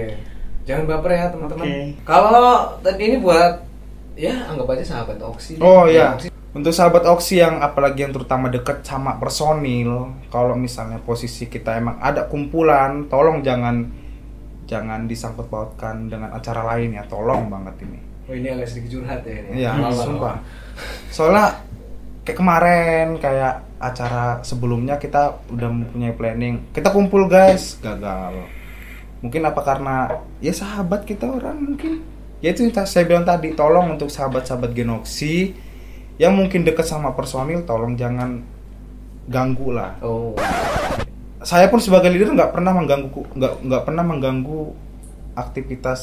jangan 0.61 0.83
baper 0.85 1.11
ya 1.11 1.25
teman-teman 1.27 1.65
Oke. 1.65 1.79
kalau 2.05 2.49
tadi 2.79 3.01
ini 3.03 3.17
buat 3.17 3.53
ya 4.15 4.33
anggap 4.51 4.67
aja 4.75 4.83
sahabat 4.97 5.19
oksi 5.21 5.57
Oh 5.61 5.87
iya. 5.87 6.15
Oksi. 6.15 6.31
Untuk 6.51 6.75
sahabat 6.75 7.07
Oksi 7.07 7.39
yang 7.39 7.63
apalagi 7.63 8.03
yang 8.03 8.11
terutama 8.11 8.51
deket 8.51 8.83
sama 8.83 9.15
personil, 9.15 10.11
kalau 10.27 10.51
misalnya 10.59 10.99
posisi 10.99 11.47
kita 11.47 11.79
emang 11.79 11.95
ada 12.03 12.27
kumpulan, 12.27 13.07
tolong 13.07 13.39
jangan 13.39 13.87
jangan 14.67 15.07
disangkut 15.07 15.47
pautkan 15.47 16.11
dengan 16.11 16.35
acara 16.35 16.75
lain 16.75 16.99
ya, 16.99 17.07
tolong 17.07 17.47
banget 17.47 17.87
ini. 17.87 17.99
oh 18.27 18.35
ini 18.35 18.47
agak 18.51 18.67
sedikit 18.67 18.99
curhat 18.99 19.23
ya 19.23 19.35
ini 19.47 19.63
Iya, 19.63 19.71
Lala, 19.79 20.03
sumpah. 20.03 20.35
Soalnya 21.07 21.55
kayak 22.27 22.35
kemarin 22.35 23.07
kayak 23.15 23.63
acara 23.79 24.43
sebelumnya 24.43 24.99
kita 24.99 25.39
udah 25.55 25.69
mempunyai 25.71 26.11
planning, 26.19 26.67
kita 26.75 26.91
kumpul 26.91 27.31
guys, 27.31 27.79
gagal. 27.79 28.43
Mungkin 29.23 29.47
apa 29.47 29.61
karena 29.63 30.19
ya 30.43 30.51
sahabat 30.51 31.07
kita 31.07 31.31
orang 31.31 31.63
mungkin 31.63 32.03
ya 32.41 32.51
itu 32.51 32.65
yang 32.67 32.74
saya 32.83 33.05
bilang 33.05 33.24
tadi 33.24 33.53
tolong 33.53 33.95
untuk 33.95 34.10
sahabat-sahabat 34.10 34.74
Genoksi 34.74 35.53
yang 36.17 36.38
mungkin 36.38 36.65
dekat 36.65 36.86
sama 36.86 37.13
personil 37.13 37.63
tolong 37.65 37.98
jangan 37.98 38.41
ganggu 39.29 39.74
lah. 39.74 39.98
Oh. 40.01 40.38
Saya 41.41 41.69
pun 41.69 41.81
sebagai 41.81 42.13
leader 42.13 42.33
nggak 42.33 42.53
pernah 42.53 42.74
mengganggu 42.77 43.21
nggak 43.38 43.53
nggak 43.65 43.83
pernah 43.86 44.03
mengganggu 44.05 44.60
aktivitas 45.38 46.01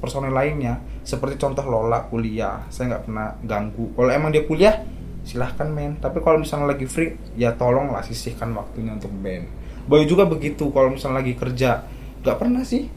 personel 0.00 0.32
lainnya. 0.32 0.80
Seperti 1.04 1.40
contoh 1.40 1.64
Lola 1.64 2.04
kuliah 2.08 2.64
saya 2.72 2.96
nggak 2.96 3.04
pernah 3.08 3.28
ganggu. 3.44 3.92
Kalau 3.92 4.10
emang 4.12 4.32
dia 4.32 4.44
kuliah 4.44 4.84
silahkan 5.28 5.68
men 5.68 6.00
tapi 6.00 6.24
kalau 6.24 6.40
misalnya 6.40 6.72
lagi 6.72 6.88
free 6.88 7.12
ya 7.36 7.52
tolonglah 7.52 8.00
sisihkan 8.00 8.48
waktunya 8.56 8.96
untuk 8.96 9.12
band 9.12 9.44
Boy 9.84 10.08
juga 10.08 10.24
begitu 10.28 10.68
kalau 10.68 10.92
misalnya 10.92 11.24
lagi 11.24 11.32
kerja. 11.32 11.84
Nggak 12.20 12.36
pernah 12.36 12.60
sih 12.60 12.88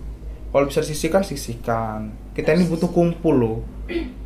kalau 0.52 0.68
bisa 0.68 0.80
sisihkan 0.80 1.24
sisihkan 1.24 2.12
kita 2.32 2.54
ini 2.54 2.68
butuh 2.68 2.88
kumpul 2.88 3.34
loh 3.34 3.58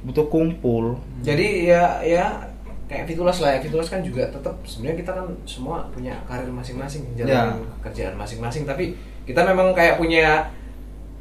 butuh 0.01 0.25
kumpul 0.25 0.97
jadi 1.21 1.45
ya 1.65 1.83
ya 2.01 2.25
kayak 2.85 3.09
Fitulas 3.09 3.41
lah 3.41 3.57
ya 3.57 3.59
Fitulas 3.61 3.89
kan 3.89 4.01
juga 4.01 4.29
tetap 4.29 4.53
sebenarnya 4.61 4.97
kita 5.01 5.11
kan 5.13 5.25
semua 5.45 5.89
punya 5.89 6.21
karir 6.25 6.49
masing-masing 6.49 7.01
jalanin 7.13 7.61
Ya. 7.61 7.81
kerjaan 7.81 8.13
masing-masing 8.13 8.65
tapi 8.65 8.93
kita 9.25 9.41
memang 9.41 9.73
kayak 9.73 9.97
punya 9.97 10.53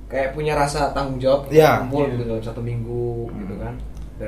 kayak 0.05 0.37
punya 0.37 0.53
rasa 0.53 0.93
tanggung 0.93 1.17
jawab 1.17 1.49
Ya. 1.49 1.81
kumpul 1.81 2.05
Iya. 2.05 2.13
gitu 2.13 2.23
dalam 2.29 2.45
satu 2.45 2.61
minggu 2.61 3.33
gitu 3.33 3.55
kan 3.57 3.75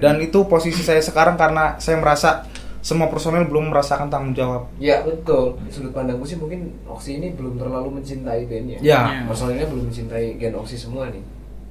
dan 0.01 0.19
itu 0.19 0.39
posisi 0.45 0.81
saya 0.81 0.99
sekarang 0.99 1.37
karena 1.37 1.77
saya 1.79 2.01
merasa 2.01 2.43
semua 2.87 3.11
personel 3.11 3.43
belum 3.45 3.69
merasakan 3.69 4.07
tanggung 4.07 4.31
jawab 4.31 4.71
ya 4.79 5.03
betul 5.03 5.59
Di 5.61 5.75
sudut 5.75 5.91
pandangku 5.91 6.23
sih 6.23 6.39
mungkin 6.39 6.71
Oksi 6.87 7.19
ini 7.19 7.35
belum 7.35 7.59
terlalu 7.59 7.99
mencintai 7.99 8.47
bandnya 8.47 8.79
Ya. 8.79 9.27
personilnya 9.27 9.67
belum 9.67 9.91
mencintai 9.91 10.39
gen 10.39 10.55
Oksi 10.55 10.79
semua 10.79 11.11
nih 11.11 11.19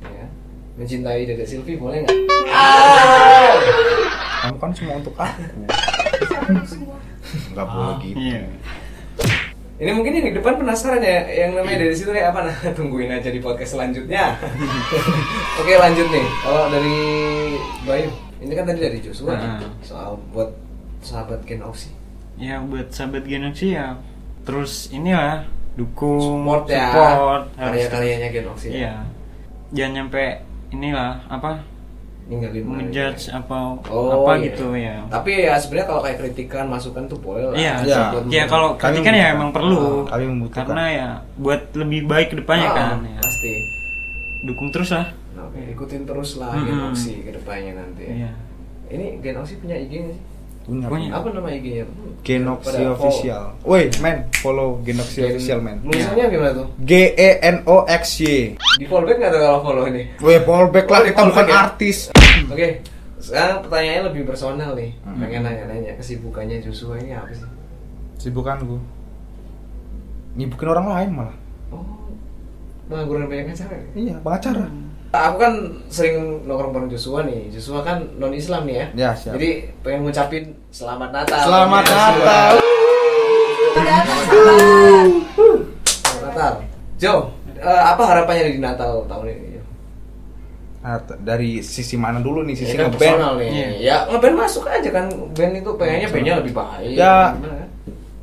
ya 0.03 0.27
mencintai 0.75 1.23
Dede 1.23 1.47
Silvi 1.47 1.79
boleh 1.79 2.03
nggak 2.03 2.19
kamu 4.43 4.57
kan 4.59 4.71
semua 4.71 4.93
untuk 4.99 5.15
aku 5.15 5.41
Semua. 6.67 6.95
nggak 7.51 7.65
boleh 7.65 7.95
gitu 8.01 8.17
Iya. 8.19 8.41
Ini 9.75 9.91
mungkin 9.91 10.11
yang 10.13 10.25
di 10.25 10.33
depan 10.33 10.55
penasaran 10.55 10.99
ya, 10.99 11.27
yang 11.27 11.51
namanya 11.53 11.83
dari 11.83 11.91
situ 11.91 12.07
kayak 12.07 12.31
apa 12.31 12.47
nah? 12.47 12.55
Tungguin 12.77 13.11
aja 13.11 13.27
di 13.27 13.43
podcast 13.43 13.75
selanjutnya. 13.75 14.39
Oke 15.59 15.75
lanjut 15.75 16.07
nih, 16.07 16.23
kalau 16.39 16.71
dari 16.71 16.95
Bayu, 17.83 18.07
ini 18.39 18.55
kan 18.55 18.63
tadi 18.63 18.79
dari 18.79 18.99
Joshua 18.99 19.35
nih, 19.35 19.43
Nah. 19.59 19.67
soal 19.83 20.15
buat 20.31 20.47
sahabat 21.05 21.45
Gen 21.45 21.61
Oksi. 21.61 21.93
Ya 22.35 22.57
buat 22.59 22.89
sahabat 22.89 23.23
Genoksi 23.23 23.71
ya 23.71 23.95
terus 24.41 24.89
inilah 24.89 25.45
dukung 25.73 26.43
Support 26.43 26.65
ya, 26.67 26.87
support, 26.89 27.43
karya-karyanya 27.55 28.27
Gen 28.29 28.47
Oksi. 28.47 28.67
ya. 28.67 28.75
Iya. 28.75 28.93
Jangan 29.71 29.91
nyampe 29.95 30.23
inilah 30.69 31.21
apa 31.27 31.61
Ninggalin 32.25 32.65
menjudge 32.65 33.29
mereka. 33.29 33.37
apa 33.39 33.57
Oh, 33.87 34.25
apa 34.25 34.31
iya. 34.33 34.45
gitu 34.49 34.65
ya. 34.73 34.95
Tapi 35.07 35.31
ya 35.45 35.53
sebenarnya 35.55 35.87
kalau 35.87 36.01
kayak 36.01 36.17
kritikan, 36.17 36.65
masukan 36.65 37.03
tuh 37.05 37.19
boleh 37.19 37.43
lah. 37.45 37.53
Iya, 37.53 37.73
Iya. 37.81 38.01
Buat 38.11 38.23
ya 38.27 38.43
kalau 38.45 38.69
kritikan 38.75 39.13
ya 39.13 39.25
emang 39.31 39.49
perlu. 39.53 40.03
Ah, 40.03 40.11
kami 40.11 40.25
membutuhkan. 40.27 40.65
Karena 40.65 40.85
ya 40.89 41.07
buat 41.37 41.61
lebih 41.71 42.09
baik 42.09 42.27
ke 42.33 42.41
depannya 42.41 42.65
Ah, 42.65 42.75
kan. 42.75 43.05
Ya. 43.05 43.19
Pasti. 43.21 43.53
Dukung 44.41 44.69
terus 44.69 44.89
lah. 44.89 45.05
Nah, 45.33 45.45
oke, 45.45 45.61
ikutin 45.69 46.01
terus 46.03 46.29
lah 46.35 46.53
Gen 46.55 46.65
Mm-mm. 46.67 46.89
Oksi 46.91 47.13
ke 47.21 47.31
depannya 47.31 47.71
nanti. 47.77 48.05
Iya. 48.09 48.31
Ini 48.87 49.05
Gen 49.21 49.37
Oksi 49.37 49.53
punya 49.57 49.77
IG 49.77 49.93
sih? 50.09 50.17
Punya 50.65 50.85
Punya. 50.85 51.09
Apa 51.13 51.29
nama 51.29 51.47
IG-nya? 51.47 51.85
Genoxy 52.19 52.65
Pada 52.65 52.77
follow. 52.81 52.93
official 52.97 53.43
woi 53.61 53.83
men 54.01 54.17
follow 54.35 54.69
Genoxy 54.81 55.17
Gen- 55.19 55.29
official 55.31 55.59
men 55.61 55.77
Tulisannya 55.79 56.25
gimana 56.27 56.51
tuh? 56.51 56.67
G 56.79 56.91
E 57.11 57.29
N 57.39 57.57
O 57.63 57.85
X 57.85 58.03
Y 58.19 58.57
Di 58.75 58.85
fallback 58.85 59.17
nggak 59.17 59.31
tuh 59.31 59.39
kalau 59.39 59.59
follow 59.61 59.85
ini? 59.85 60.03
Woi 60.17 60.37
fallback 60.39 60.87
lah 60.87 60.99
Oh, 60.99 61.05
kita 61.05 61.21
bukan 61.23 61.45
ya? 61.45 61.55
artis 61.63 61.97
Oke, 62.45 62.67
sekarang 63.17 63.57
pertanyaannya 63.61 64.03
lebih 64.05 64.21
personal 64.23 64.73
nih. 64.73 64.91
Hmm. 65.01 65.17
Pengen 65.17 65.41
nanya-nanya 65.43 65.91
kesibukannya 65.95 66.57
Joshua 66.59 66.97
ini 66.97 67.09
apa 67.11 67.29
sih? 67.31 67.45
sibukan 68.17 68.57
gue 68.59 68.81
nyibukin 70.35 70.67
orang 70.67 70.87
lain 70.89 71.09
malah 71.13 71.35
Oh, 71.69 71.81
pengangguran 72.85 73.25
banyak 73.25 73.49
acara. 73.49 73.73
ya? 73.73 73.85
iya 73.95 74.15
pengacara 74.19 74.65
Aku 75.15 75.37
kan 75.39 75.53
sering 75.87 76.43
nongkrong 76.43 76.71
bareng 76.75 76.89
Joshua 76.91 77.23
nih. 77.23 77.47
Joshua 77.53 77.81
kan 77.81 78.03
non 78.19 78.35
Islam 78.35 78.67
nih 78.67 78.75
ya. 78.75 78.85
Ya, 78.93 79.09
siap. 79.15 79.39
Jadi 79.39 79.71
pengen 79.79 80.03
ngucapin 80.03 80.43
selamat 80.69 81.09
Natal. 81.15 81.43
selamat 81.47 81.83
Joshua. 81.87 82.03
Natal 82.03 82.51
Selamat 85.85 86.23
Natal. 86.23 86.53
Jo, 86.95 87.13
eh, 87.59 87.83
apa 87.83 88.03
harapannya 88.07 88.55
di 88.55 88.59
Natal 88.59 89.03
tahun 89.07 89.25
ini? 89.31 89.55
Nah, 90.85 91.01
dari 91.17 91.65
sisi 91.65 91.97
mana 91.97 92.21
dulu 92.21 92.45
nih 92.45 92.53
sisi 92.53 92.77
Ini 92.77 92.85
kan 92.85 92.85
ngeband 92.93 93.01
personal 93.01 93.33
nih. 93.41 93.49
Iya. 93.49 93.67
Ya 93.81 93.95
ngeband 94.05 94.35
masuk 94.37 94.69
aja 94.69 94.89
kan. 94.93 95.09
Band 95.33 95.53
itu 95.57 95.71
pengennya 95.81 96.07
bandnya 96.13 96.33
lebih 96.45 96.53
baik. 96.53 96.93
Ya. 96.93 97.33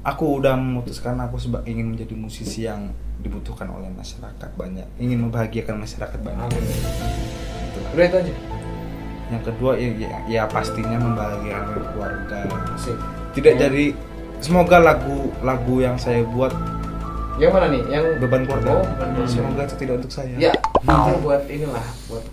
Aku 0.02 0.37
udah 0.37 0.54
memutuskan 0.54 1.14
aku 1.16 1.38
seba- 1.38 1.62
ingin 1.64 1.94
menjadi 1.94 2.12
musisi 2.12 2.64
yang 2.64 2.90
dibutuhkan 3.18 3.71
oleh 3.71 3.87
masyarakat 3.88 4.50
banyak 4.52 4.82
ingin 4.97 5.18
membahagiakan 5.21 5.78
masyarakat 5.78 6.18
banyak 6.18 6.42
Amin. 6.42 6.62
Itulah. 7.62 7.90
Udah 7.92 8.04
itu 8.04 8.16
aja. 8.18 8.35
yang 9.28 9.42
kedua 9.42 9.73
ya, 9.75 9.88
ya, 9.97 10.11
ya 10.28 10.42
pastinya 10.44 10.99
membahagiakan 10.99 11.64
keluarga 11.88 12.38
Asik. 12.75 12.99
tidak 13.32 13.54
Ya. 13.54 13.61
jadi 13.64 13.85
semoga 14.38 14.76
lagu 14.76 15.32
lagu 15.40 15.78
yang 15.78 15.97
saya 15.97 16.21
buat 16.26 16.52
Yang 17.32 17.49
mana 17.50 17.66
nih? 17.71 17.82
Yang 17.88 18.04
beban 18.21 18.42
keluarga 18.44 18.71
Oh, 18.75 18.85
beban 18.85 19.25
semoga 19.25 19.64
itu 19.64 19.75
tidak 19.78 19.94
untuk 19.99 20.12
saya 20.12 20.37
Ya, 20.37 20.52
itu 20.52 21.12
buat 21.21 21.42
inilah 21.47 21.87
buat 22.06 22.25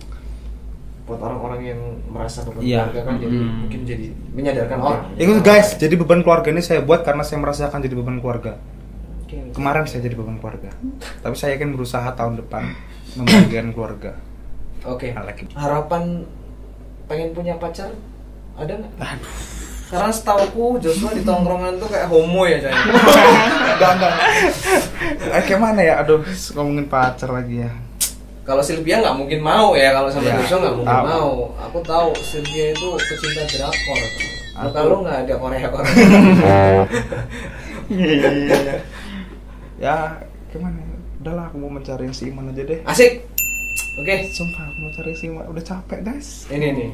buat 1.09 1.19
orang-orang 1.19 1.59
yang 1.65 1.79
merasa 2.05 2.45
beban 2.45 2.61
Iya. 2.61 2.85
keluarga 2.85 3.01
kan 3.03 3.15
jadi 3.17 3.33
Hmm. 3.35 3.55
mungkin 3.59 3.79
jadi 3.83 4.05
menyadarkan 4.29 4.77
orang. 4.79 5.01
Ingat 5.15 5.39
guys, 5.41 5.67
jadi 5.75 5.95
beban 5.95 6.21
keluarga 6.21 6.47
ini 6.47 6.61
saya 6.61 6.79
buat 6.79 7.01
karena 7.01 7.21
saya 7.21 7.37
merasakan 7.37 7.81
jadi 7.81 7.95
beban 7.95 8.17
keluarga. 8.17 8.61
Oke. 9.21 9.49
Kemarin 9.49 9.83
saya 9.83 10.01
jadi 10.01 10.13
beban 10.13 10.37
keluarga, 10.37 10.69
tapi 11.19 11.33
saya 11.33 11.53
akan 11.53 11.69
berusaha 11.71 12.09
tahun 12.11 12.33
depan 12.37 12.63
membahagiakan 13.15 13.71
keluarga. 13.71 14.11
Oke. 14.85 15.11
Like 15.11 15.41
it. 15.41 15.49
Harapan 15.51 16.23
pengen 17.05 17.33
punya 17.33 17.57
pacar 17.57 17.89
ada 18.53 18.69
nggak? 18.71 18.93
Aduh, 18.95 19.33
Karena 19.89 20.13
setauku 20.13 20.77
Joshua 20.77 21.09
di 21.11 21.25
tongkrongan 21.25 21.81
tuh 21.81 21.89
kayak 21.89 22.05
homo 22.07 22.45
ya 22.45 22.61
coy. 22.61 22.69
enggak 22.69 23.91
enggak 23.91 24.13
kayak 25.41 25.57
mana 25.59 25.81
ya 25.81 25.93
aduh 25.97 26.21
ngomongin 26.53 26.85
pacar 26.85 27.29
lagi 27.31 27.65
ya 27.65 27.71
Kalau 28.49 28.63
Sylvia 28.63 28.97
nggak 28.97 29.13
mungkin 29.15 29.39
mau 29.39 29.71
ya 29.71 29.93
kalau 29.93 30.09
sama 30.09 30.25
Ya, 30.25 30.35
Joshua 30.35 30.57
nggak 30.59 30.75
mungkin 30.75 30.89
tahu. 30.91 31.05
mau. 31.05 31.31
Aku 31.61 31.77
tahu 31.83 32.09
Sylvia 32.19 32.65
itu 32.71 32.87
pecinta 32.97 33.43
drakor. 33.47 33.99
Aku- 34.57 34.73
Kalau 34.73 34.97
nggak 34.99 35.17
ada 35.23 35.33
Korea 35.35 35.67
Korea. 35.69 35.93
Iya 37.89 38.05
iya 38.11 38.29
iya. 38.55 38.75
ya 39.79 39.97
gimana 40.47 40.77
ya? 40.77 40.97
udahlah 41.19 41.45
aku 41.45 41.57
mau 41.57 41.71
mencari 41.71 42.05
yang 42.05 42.13
seiman 42.13 42.47
aja 42.47 42.61
deh 42.63 42.79
Asik. 42.83 43.25
Oke. 43.95 44.29
sumpah 44.29 44.61
aku 44.63 44.77
mau 44.79 44.91
cari 44.91 45.09
yang 45.09 45.19
seiman 45.19 45.43
udah 45.45 45.63
capek 45.63 45.99
guys 46.01 46.45
Ini 46.47 46.67
nih. 46.69 46.89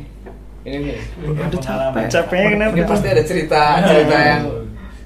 Ini 0.63 0.77
nih. 0.81 0.97
udah 1.21 1.59
capek 1.59 2.03
Capeknya 2.09 2.47
kenapa? 2.49 2.73
Ini 2.73 2.83
pasti 2.85 3.07
ada 3.07 3.23
cerita 3.23 3.61
cerita 3.81 4.15
yang 4.17 4.43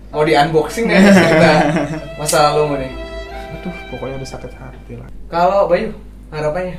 mau 0.10 0.22
di 0.22 0.34
unboxing 0.36 0.86
nih 0.86 0.98
cerita 1.06 1.52
masa 2.20 2.38
lalu 2.50 2.64
nih. 2.80 2.92
aduh 3.52 3.76
pokoknya 3.90 4.16
udah 4.16 4.30
sakit 4.30 4.52
hati 4.54 4.94
lah 4.96 5.10
Kalau 5.28 5.66
Bayu 5.66 5.90
harapannya 6.32 6.76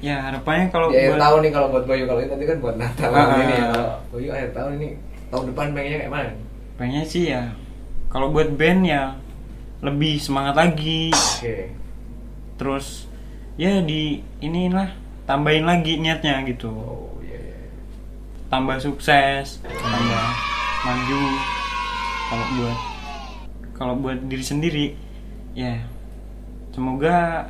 Ya 0.00 0.16
harapannya 0.18 0.66
kalau 0.68 0.88
di 0.88 0.96
akhir 0.96 1.10
buat- 1.10 1.20
tahun 1.20 1.38
nih 1.40 1.52
kalau 1.52 1.68
buat 1.68 1.84
Bayu 1.84 2.04
kalau 2.04 2.20
ini 2.20 2.30
nanti 2.30 2.46
kan 2.46 2.58
buat 2.58 2.76
Natal 2.76 3.10
Ah, 3.10 3.36
ini 3.38 3.54
ya. 3.54 3.66
ah. 3.68 3.94
Bayu 4.08 4.28
akhir 4.30 4.50
tahun 4.50 4.70
ini 4.76 4.88
tahun 5.28 5.44
depan 5.46 5.66
pengennya 5.70 5.98
kayak 5.98 6.10
mana? 6.10 6.30
pengennya 6.74 7.04
sih 7.04 7.24
ya 7.28 7.42
kalau 8.08 8.28
buat 8.28 8.48
band 8.50 8.82
ya 8.82 9.12
lebih 9.80 10.16
semangat 10.16 10.54
lagi 10.54 11.12
Oke. 11.12 11.68
terus 12.56 13.04
ya 13.54 13.80
di 13.80 14.02
inilah 14.38 14.88
tambahin 15.22 15.62
lagi 15.62 15.96
niatnya 15.96 16.40
gitu 16.44 16.72
Oh 16.72 17.20
iya 17.20 17.36
iya. 17.36 17.60
tambah 18.48 18.76
sukses 18.76 19.60
tambah 19.62 20.26
maju 20.80 21.20
kalau 22.26 22.46
buat 22.50 22.78
kalau 23.74 23.94
buat 23.96 24.18
diri 24.24 24.42
sendiri 24.42 24.86
ya 25.52 25.76
semoga 26.70 27.44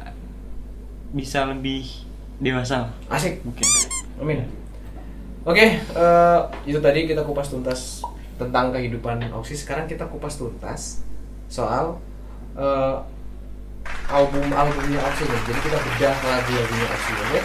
bisa 1.11 1.50
lebih 1.50 2.07
dewasa 2.40 2.88
Asik. 3.11 3.43
mungkin 3.45 3.67
Amin. 4.21 4.45
Oke, 5.49 5.81
eh, 5.81 6.40
itu 6.69 6.76
tadi 6.85 7.09
kita 7.09 7.25
kupas 7.25 7.49
tuntas 7.49 8.05
tentang 8.37 8.76
kehidupan 8.76 9.25
Oxy. 9.33 9.57
Sekarang 9.57 9.88
kita 9.88 10.05
kupas 10.09 10.37
tuntas 10.37 11.00
soal 11.49 11.97
eh, 12.57 12.97
album 14.12 14.52
albumnya 14.52 15.00
Oxy 15.00 15.25
nih. 15.25 15.40
Jadi 15.49 15.61
kita 15.64 15.79
bedah 15.81 16.17
lagu-lagunya 16.21 16.87
Oxy 16.93 17.12
ya. 17.17 17.43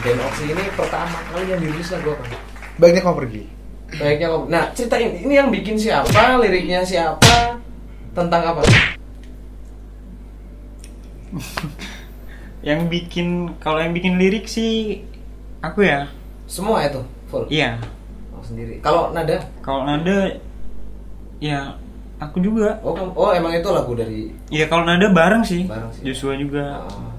Dan 0.00 0.18
Oxy 0.24 0.44
ini 0.48 0.64
pertama 0.72 1.18
kali 1.32 1.52
yang 1.52 1.60
dirilis 1.60 1.92
lagu 1.92 2.16
apa? 2.16 2.24
baiknya 2.76 3.00
kau 3.00 3.16
pergi 3.16 3.48
Baiknya 3.96 4.28
kau. 4.28 4.44
Nah, 4.50 4.68
ceritain 4.74 5.14
ini 5.14 5.38
yang 5.38 5.48
bikin 5.48 5.78
siapa, 5.78 6.42
liriknya 6.42 6.82
siapa, 6.82 7.54
tentang 8.12 8.42
apa? 8.42 8.60
yang 12.66 12.90
bikin 12.90 13.26
kalau 13.56 13.78
yang 13.78 13.94
bikin 13.94 14.18
lirik 14.18 14.44
sih 14.44 15.06
aku 15.62 15.80
ya 15.80 16.10
Semua 16.44 16.82
itu 16.82 16.98
full. 17.26 17.46
iya 17.46 17.78
Oh, 18.28 18.42
sendiri. 18.42 18.78
Kalau 18.80 19.10
nada? 19.10 19.38
kalau 19.60 19.82
nada 19.82 20.28
ya 21.38 21.72
aku 22.16 22.36
juga 22.38 22.76
Oh, 22.80 22.92
oh 23.14 23.30
emang 23.30 23.50
itu 23.50 23.64
lagu 23.66 23.92
dari 23.92 24.28
Iya 24.48 24.66
kalau 24.66 24.82
nada 24.82 25.06
bareng 25.08 25.40
sih, 25.40 25.64
Bareng 25.64 25.88
sih. 25.88 26.02
Joshua 26.04 26.34
juga. 26.34 26.84
Ah. 26.84 27.14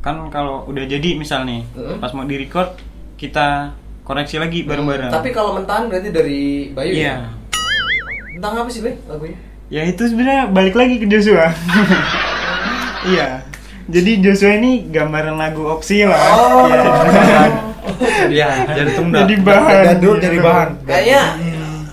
Kan 0.00 0.28
kalau 0.28 0.64
udah 0.64 0.84
jadi 0.84 1.14
misal 1.14 1.44
nih, 1.44 1.64
Mm-mm. 1.72 1.96
pas 1.98 2.12
mau 2.12 2.22
di 2.22 2.36
record 2.36 2.76
kita 3.16 3.72
koreksi 4.00 4.36
lagi 4.36 4.62
bareng-bareng. 4.62 5.08
Tapi 5.08 5.28
kalau 5.28 5.56
mentahan 5.56 5.88
berarti 5.88 6.08
dari 6.08 6.40
Bayu 6.70 6.92
Iya. 6.94 7.04
ya? 7.04 7.16
Tentang 8.34 8.52
apa 8.58 8.68
sih, 8.68 8.80
Bay, 8.80 8.94
lagunya? 9.04 9.38
Ya 9.66 9.82
itu 9.82 10.04
sebenarnya 10.04 10.48
balik 10.48 10.74
lagi 10.74 10.96
ke 10.96 11.06
Joshua. 11.06 11.48
Iya. 13.04 13.44
Jadi 13.84 14.10
Joshua 14.24 14.56
ini 14.56 14.88
gambaran 14.88 15.36
lagu 15.36 15.68
Oxy 15.68 16.08
lah. 16.08 16.20
Oh. 16.32 16.64
Iya. 16.68 16.82
ya 18.40 18.48
jadi 18.72 18.90
tunda 18.96 19.24
Jadi 19.24 19.34
bahan. 19.44 20.00
dulu 20.00 20.16
jadi 20.16 20.38
bahan 20.40 20.68
Kayaknya 20.88 21.22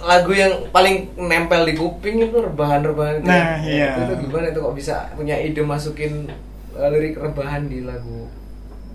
lagu 0.01 0.31
yang 0.33 0.53
paling 0.74 1.13
nempel 1.20 1.61
di 1.68 1.77
kuping 1.77 2.25
itu 2.25 2.37
rebahan-rebahan 2.42 3.22
itu. 3.22 3.27
Nah, 3.29 3.61
ya. 3.61 3.70
iya. 3.70 3.92
Itu, 4.01 4.13
gimana 4.27 4.50
itu 4.50 4.59
kok 4.59 4.75
bisa 4.75 4.96
punya 5.13 5.37
ide 5.37 5.61
masukin 5.61 6.25
uh, 6.74 6.89
lirik 6.89 7.22
rebahan 7.22 7.70
di 7.70 7.85
lagu 7.85 8.25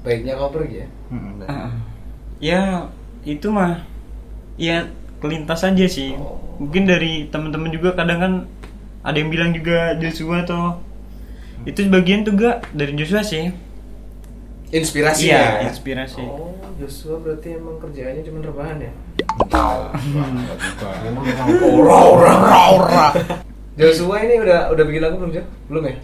Baiknya 0.03 0.35
Kau 0.35 0.51
Pergi 0.51 0.83
ya? 0.83 0.89
Mm-mm. 1.15 1.47
Ah. 1.47 1.71
Ya 2.43 2.63
itu 3.23 3.47
mah 3.51 3.87
ya 4.59 4.91
kelintas 5.23 5.63
aja 5.63 5.87
sih. 5.87 6.15
Oh. 6.19 6.43
Mungkin 6.59 6.91
dari 6.91 7.31
teman-teman 7.31 7.71
juga 7.71 7.95
kadang 7.95 8.19
kan 8.19 8.33
ada 9.07 9.17
yang 9.17 9.31
bilang 9.31 9.55
juga 9.55 9.95
Joshua 10.03 10.43
toh 10.43 10.83
itu 11.65 11.81
sebagian 11.81 12.21
juga 12.23 12.61
dari 12.71 12.93
Joshua 12.93 13.23
sih. 13.23 13.55
Inspirasi 14.67 15.31
Iya, 15.31 15.63
ya? 15.63 15.71
inspirasi. 15.71 16.21
Oh, 16.21 16.59
Joshua 16.77 17.23
berarti 17.23 17.55
emang 17.55 17.79
kerjaannya 17.79 18.21
cuma 18.21 18.43
rebahan 18.43 18.79
ya? 18.83 18.93
ora 21.63 21.99
ora 22.03 22.33
ora 22.35 22.61
ora 22.75 23.07
Joshua 23.77 24.25
ini 24.25 24.41
udah 24.41 24.73
udah 24.73 24.85
bikin 24.85 25.03
lagu 25.03 25.17
belum 25.17 25.33
sih? 25.33 25.45
Belum 25.71 25.85
ya? 25.85 25.97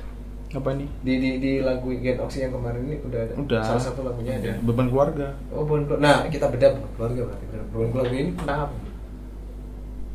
apa 0.53 0.69
nih 0.77 0.85
Di, 1.01 1.13
di, 1.17 1.31
di 1.41 1.53
lagu 1.65 1.89
Get 1.97 2.21
Oxy 2.21 2.45
yang 2.45 2.53
kemarin 2.53 2.85
ini 2.85 3.01
udah 3.01 3.21
ada? 3.25 3.33
Udah. 3.41 3.63
Salah 3.65 3.83
satu 3.83 4.05
lagunya 4.05 4.37
ada? 4.37 4.61
beban 4.61 4.93
keluarga 4.93 5.33
Oh, 5.49 5.65
bukan 5.65 5.89
keluarga. 5.89 6.05
Nah, 6.05 6.17
kita 6.29 6.45
bedah 6.53 6.77
bukan 6.77 6.91
keluarga 6.93 7.21
berarti. 7.25 7.45
Bukan 7.73 7.89
keluarga 7.89 8.15
ini 8.15 8.31
tentang 8.37 8.59
apa? 8.69 8.75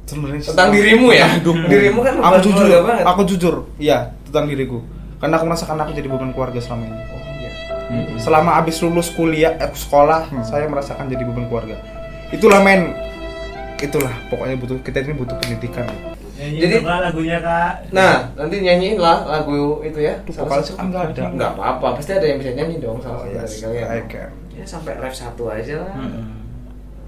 sebenarnya 0.05 0.39
Tentang 0.45 0.69
dirimu 0.71 1.07
ya? 1.11 1.27
Dirimu 1.41 1.99
kan 1.99 2.13
aku 2.21 2.37
jujur 2.45 2.65
banget. 2.79 3.03
aku 3.03 3.21
jujur 3.25 3.55
iya 3.75 3.97
tentang 4.23 4.45
diriku 4.45 4.77
karena 5.17 5.33
aku 5.35 5.45
merasakan 5.45 5.77
aku 5.79 5.91
jadi 5.91 6.07
beban 6.07 6.31
keluarga 6.31 6.59
selama 6.59 6.83
ini 6.85 6.97
Oh 7.07 7.21
iya. 7.37 7.51
selama 8.17 8.51
abis 8.57 8.75
lulus 8.79 9.09
kuliah 9.09 9.53
eh, 9.55 9.69
sekolah 9.69 10.29
Hmm. 10.29 10.43
saya 10.43 10.65
merasakan 10.65 11.07
jadi 11.07 11.23
beban 11.23 11.45
keluarga 11.45 11.75
itulah 12.29 12.59
men 12.59 12.93
itulah 13.77 14.11
pokoknya 14.27 14.55
butuh 14.55 14.77
kita 14.81 15.01
ini 15.01 15.13
butuh 15.15 15.35
pendidikan 15.37 15.85
Jadi- 16.37 16.61
Jadi 16.69 16.85
lagunya 16.85 17.41
kak. 17.41 17.89
Nah, 17.89 18.29
nanti 18.37 18.61
nyanyiin 18.61 19.01
lah 19.01 19.25
lagu 19.25 19.81
itu 19.81 19.97
ya. 19.97 20.21
Satu- 20.29 20.77
kan 20.77 20.85
nggak 20.85 21.17
ada. 21.17 21.33
Nggak 21.33 21.51
apa-apa, 21.57 21.97
pasti 21.97 22.13
ada 22.13 22.21
yang 22.23 22.37
bisa 22.37 22.53
nyanyi 22.53 22.77
dong 22.77 22.97
Oh, 22.97 23.01
salah 23.01 23.25
satu 23.25 23.33
yes, 23.33 23.57
dari 23.57 23.81
kalian. 23.81 24.05
Can. 24.05 24.29
Ya 24.53 24.61
sampai 24.63 24.93
ref 25.01 25.17
satu 25.17 25.49
aja 25.49 25.75
lah. 25.81 25.97
Mm-mm. 25.97 26.25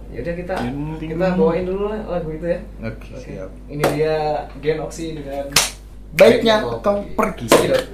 Yaudah 0.10 0.34
kita 0.34 0.56
kita 0.98 1.26
bawain 1.38 1.62
dulu 1.62 1.93
lah 1.93 2.02
lagu 2.10 2.30
itu 2.32 2.48
ya. 2.48 2.60
oke 2.82 3.10
siap 3.15 3.50
Ini 3.69 3.84
dia 3.93 4.15
Gen 4.58 4.82
Oxy 4.82 5.13
dengan 5.13 5.45
baiknya 6.15 6.65
kau 6.82 7.06
pergi. 7.13 7.45
Sedot. 7.50 7.86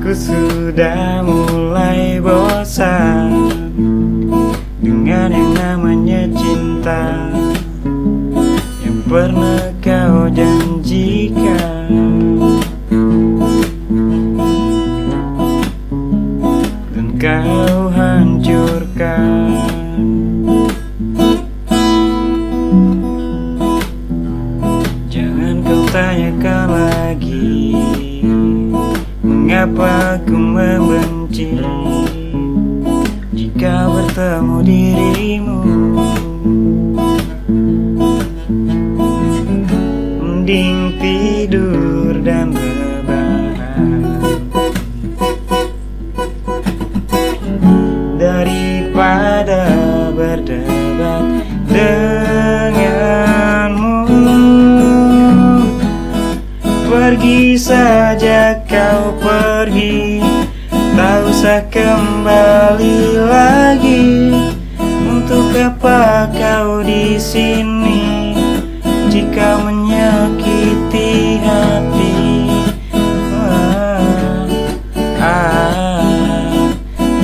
Ku 0.00 0.16
sudah 0.16 1.20
mulai 1.20 2.16
bosan 2.24 3.52
Dengan 4.80 5.28
yang 5.28 5.52
namanya 5.52 6.24
cinta 6.32 7.28
Yang 8.80 8.98
pernah 9.04 9.68
kau 9.84 10.26
janjikan. 10.32 11.92
Dan 16.96 17.06
kau 17.20 17.92
hancurkan 17.92 19.79
Mengapa 29.80 30.20
aku 30.20 30.36
membenci? 30.36 31.56
Jika 33.32 33.88
bertemu 33.88 34.56
dirimu 34.60 35.79
Usah 61.50 61.66
kembali 61.66 63.26
lagi 63.26 64.06
Untuk 65.02 65.50
apa 65.58 66.30
kau 66.30 66.78
di 66.78 67.18
sini? 67.18 68.38
Jika 69.10 69.58
menyakiti 69.58 71.42
hati 71.42 72.14
ah, 73.34 74.46
ah, 75.18 76.54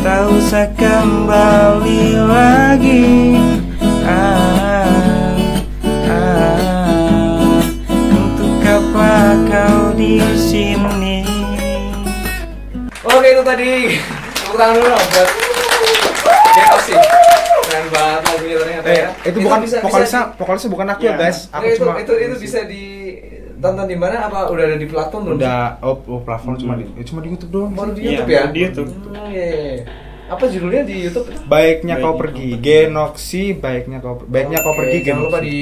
Tak 0.02 0.22
usah 0.34 0.74
kembali 0.74 2.18
lagi. 2.26 3.38
Ah, 4.02 5.38
ah, 6.10 7.46
Untuk 8.10 8.58
apa 8.58 9.38
kau 9.46 9.94
di 9.94 10.18
sini? 10.34 11.22
Oke 13.06 13.32
itu 13.32 13.42
tadi 13.46 13.72
tepuk 14.56 14.64
tangan 14.64 14.74
dulu 14.74 14.88
dong 14.88 15.04
buat 15.06 15.28
Get 16.48 16.68
Off 16.72 16.82
sih 16.82 16.96
Keren 17.66 17.86
banget 17.90 18.20
lagunya 18.24 18.56
ternyata 18.56 18.88
ya 18.88 19.08
Eh, 19.18 19.28
itu 19.28 19.38
bukan 19.38 19.58
bisa- 19.60 19.76
bisa 19.76 19.84
vokalisnya, 19.84 20.22
di- 20.22 20.32
vokalisnya 20.38 20.70
bukan 20.70 20.86
aku 20.88 21.00
Iya. 21.02 21.10
ya 21.10 21.14
guys. 21.18 21.38
Aku 21.50 21.64
itu, 21.66 21.76
cuma 21.76 21.92
itu 21.98 22.12
itu 22.16 22.34
bisa 22.38 22.58
ditonton 22.64 23.84
di 23.84 23.96
mana 23.96 24.16
apa 24.22 24.38
udah 24.46 24.64
ada 24.64 24.76
di 24.76 24.86
platform 24.86 25.22
belum? 25.26 25.36
udah 25.36 25.60
oh, 25.82 25.96
oh 26.06 26.20
platform 26.22 26.54
cuma 26.56 26.72
di 26.74 26.84
ya, 26.88 27.02
cuma 27.04 27.20
di 27.20 27.28
YouTube 27.28 27.52
doang. 27.52 27.70
Baru 27.70 27.90
di 27.90 28.00
Iya, 28.00 28.08
YouTube 28.14 28.30
ya? 28.30 28.40
baru 28.40 28.48
di 28.48 28.60
YouTube. 28.62 28.88
Hmm, 28.88 29.26
iya, 29.28 29.44
iya, 29.44 29.60
iya. 29.74 29.84
Apa 30.26 30.44
judulnya 30.44 30.82
di 30.82 30.96
YouTube? 31.04 31.26
Baiknya 31.26 31.34
kau 31.36 31.50
Baiknya 31.50 31.94
pergi, 31.94 32.00
kau 32.00 32.14
pergi. 32.16 32.48
Genoksi, 32.64 33.42
baiknya 33.52 33.98
kau 34.00 34.14
baiknya 34.24 34.58
kau 34.60 34.74
pergi, 34.74 34.98
Jangan 35.04 35.22
lupa 35.22 35.38
di 35.40 35.58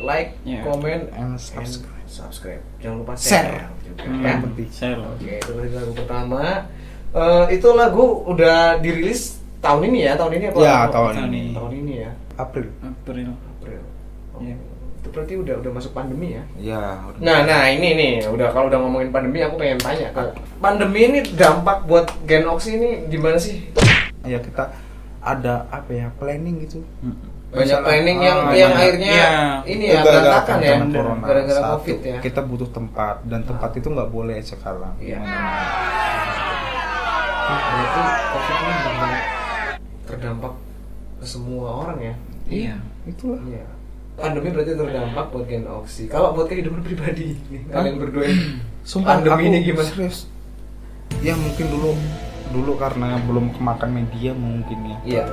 like, 0.00 0.30
Iya. 0.42 0.60
komen, 0.64 1.00
And 1.10 1.18
and 1.18 1.32
subscribe. 1.36 2.06
subscribe. 2.06 2.62
Jangan 2.78 2.96
lupa 2.98 3.12
Share. 3.14 3.50
share, 3.50 3.66
juga 3.84 4.02
Hmm, 4.04 4.22
ya. 4.22 4.66
share. 4.70 4.98
Oke, 5.04 5.32
itu 5.36 5.52
lagu 5.72 5.92
pertama. 5.92 6.42
Eh, 7.12 7.46
itu 7.52 7.68
lagu 7.72 8.24
udah 8.24 8.80
dirilis 8.80 9.36
tahun 9.60 9.92
ini 9.92 9.98
ya, 10.08 10.12
tahun 10.16 10.32
ini 10.40 10.44
apa? 10.48 10.58
Ya, 10.58 10.76
Oh, 10.80 10.84
tahun 10.88 11.14
ini. 11.28 11.42
Tahun 11.52 11.72
ini 11.76 11.92
ya, 12.00 12.10
April. 12.34 12.66
April 12.80 13.28
April. 13.30 13.82
Oh, 14.32 14.40
Iya. 14.40 14.56
Itu 15.02 15.08
berarti 15.10 15.34
udah 15.34 15.54
udah 15.60 15.70
masuk 15.74 15.92
pandemi 15.92 16.32
ya? 16.32 16.44
Ya. 16.56 16.82
Nah, 17.18 17.44
nah 17.44 17.68
ini 17.68 17.88
nih, 17.92 18.12
udah 18.26 18.48
kalau 18.50 18.70
udah 18.70 18.80
ngomongin 18.80 19.10
pandemi, 19.10 19.42
aku 19.42 19.58
pengen 19.58 19.76
tanya 19.78 20.08
ke 20.08 20.22
pandemi 20.56 21.00
ini 21.04 21.18
dampak 21.34 21.84
buat 21.84 22.06
Gen 22.24 22.46
Oxy 22.46 22.80
ini 22.80 22.90
gimana 23.06 23.36
sih? 23.36 23.60
ya 24.22 24.38
kita 24.38 24.70
ada 25.18 25.66
apa 25.68 25.90
ya 25.90 26.06
planning 26.14 26.62
gitu. 26.62 26.78
Banyak 27.52 27.66
Misalnya, 27.68 27.84
planning 27.84 28.18
yang 28.22 28.38
ah, 28.40 28.54
yang 28.54 28.70
banyak. 28.70 28.80
akhirnya 28.80 29.10
Iya. 29.12 29.30
ini 29.66 29.84
itu 29.84 29.92
ya 29.92 30.00
gara-gara 30.00 30.22
berantakan 30.22 30.56
ya, 30.56 30.74
gara-gara 31.20 31.60
covid 31.68 31.98
ya. 32.00 32.16
Kita 32.22 32.40
butuh 32.40 32.68
tempat 32.70 33.14
dan 33.26 33.40
tempat 33.42 33.70
itu 33.76 33.88
nggak 33.90 34.08
boleh 34.08 34.38
sekarang. 34.40 34.94
Iya. 34.96 35.18
Gimana? 35.20 35.50
Berarti 37.56 38.02
covid 38.32 38.56
ini 38.56 38.74
benar 38.82 39.12
terdampak 40.08 40.52
ke 41.22 41.26
semua 41.26 41.66
orang 41.86 41.98
ya? 42.00 42.14
Iya 42.50 42.76
Itulah. 43.06 43.40
Iya. 43.46 43.66
Pandemi 44.12 44.48
berarti 44.52 44.72
terdampak 44.76 45.24
buat 45.32 45.44
Gen 45.48 45.66
Oxy. 45.66 46.04
Kalau 46.06 46.36
buat 46.36 46.46
kehidupan 46.46 46.84
pribadi, 46.86 47.34
kalian 47.72 47.96
berdua 47.98 48.24
ini, 48.28 48.60
Sumpah 48.90 49.18
pandemi 49.18 49.50
ini 49.50 49.58
gimana? 49.66 49.88
Serius. 49.88 50.28
Ya 51.24 51.34
mungkin 51.34 51.66
dulu 51.70 51.96
dulu 52.52 52.72
karena 52.76 53.16
belum 53.24 53.56
kemakan 53.56 53.90
media 53.90 54.36
mungkin 54.36 54.78
ya. 54.84 54.98
Iya. 55.02 55.24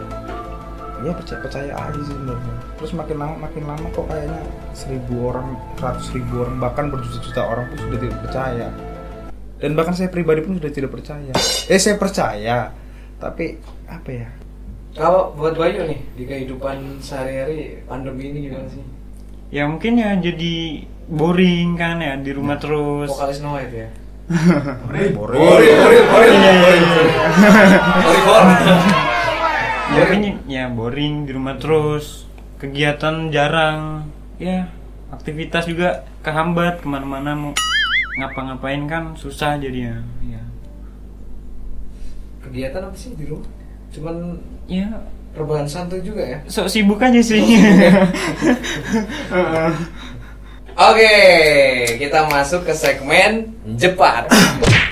Ya 1.00 1.12
percaya 1.16 1.40
percaya 1.40 1.72
aja 1.76 2.00
sih 2.00 2.12
sebenarnya. 2.12 2.56
Terus 2.76 2.92
makin 2.96 3.18
lama 3.20 3.36
makin 3.40 3.64
lama 3.68 3.88
kok 3.96 4.06
kayaknya 4.08 4.42
seribu 4.76 5.32
orang, 5.32 5.48
ratus 5.80 6.08
ribu 6.12 6.44
orang 6.44 6.56
bahkan 6.60 6.86
berjuta-juta 6.92 7.42
orang 7.44 7.66
pun 7.72 7.78
sudah 7.88 8.00
tidak 8.00 8.20
percaya. 8.28 8.68
Dan 9.60 9.76
bahkan 9.76 9.92
saya 9.92 10.08
pribadi 10.08 10.40
pun 10.40 10.56
sudah 10.56 10.72
tidak 10.72 10.96
percaya. 10.96 11.36
Eh 11.68 11.80
saya 11.80 12.00
percaya, 12.00 12.72
tapi 13.20 13.60
apa 13.92 14.10
ya? 14.10 14.30
Kalau 14.96 15.36
buat 15.36 15.60
Bayu 15.60 15.84
nih 15.86 16.00
di 16.16 16.24
kehidupan 16.24 17.04
sehari-hari 17.04 17.84
pandemi 17.86 18.32
ini 18.32 18.48
gimana 18.48 18.68
sih? 18.72 18.84
Ya 19.52 19.68
mungkin 19.68 20.00
ya 20.00 20.16
jadi 20.16 20.88
boring 21.12 21.76
kan 21.76 22.00
ya 22.00 22.16
di 22.18 22.32
rumah 22.34 22.56
terus 22.62 23.10
Vokalis 23.12 23.40
No 23.44 23.60
ya. 23.60 23.90
Boril, 24.30 25.10
Boril, 25.18 25.42
boril, 25.42 26.04
boril. 26.06 26.34
Iya, 26.38 26.52
iya, 26.54 26.74
iya. 26.78 27.80
Boril, 27.98 28.22
boril. 28.30 28.78
Ya 29.90 30.02
mungkin 30.06 30.22
ya 30.46 30.64
boring 30.70 31.16
di 31.26 31.32
rumah 31.34 31.58
terus 31.58 32.30
Kegiatan 32.62 33.34
jarang 33.34 34.06
Ya 34.38 34.70
aktivitas 35.10 35.66
juga 35.66 36.06
kehambat 36.22 36.86
ke 36.86 36.88
mana-mana 36.88 37.34
mau 37.34 37.52
ngapa-ngapain 38.20 38.84
kan 38.86 39.16
susah 39.16 39.56
jadinya 39.58 40.04
ya 40.22 40.42
Kegiatan 42.40 42.88
apa 42.88 42.96
sih 42.96 43.12
di 43.20 43.28
rumah? 43.28 43.48
Cuman 43.92 44.40
ya 44.68 44.88
rebahan 45.36 45.68
santai 45.68 46.02
juga 46.02 46.24
ya. 46.24 46.40
sok 46.48 46.72
sibuk 46.72 46.98
aja 47.04 47.22
sih 47.22 47.40
Oke, 50.80 51.12
kita 52.00 52.24
masuk 52.32 52.64
ke 52.64 52.72
segmen 52.72 53.52
cepat. 53.76 54.32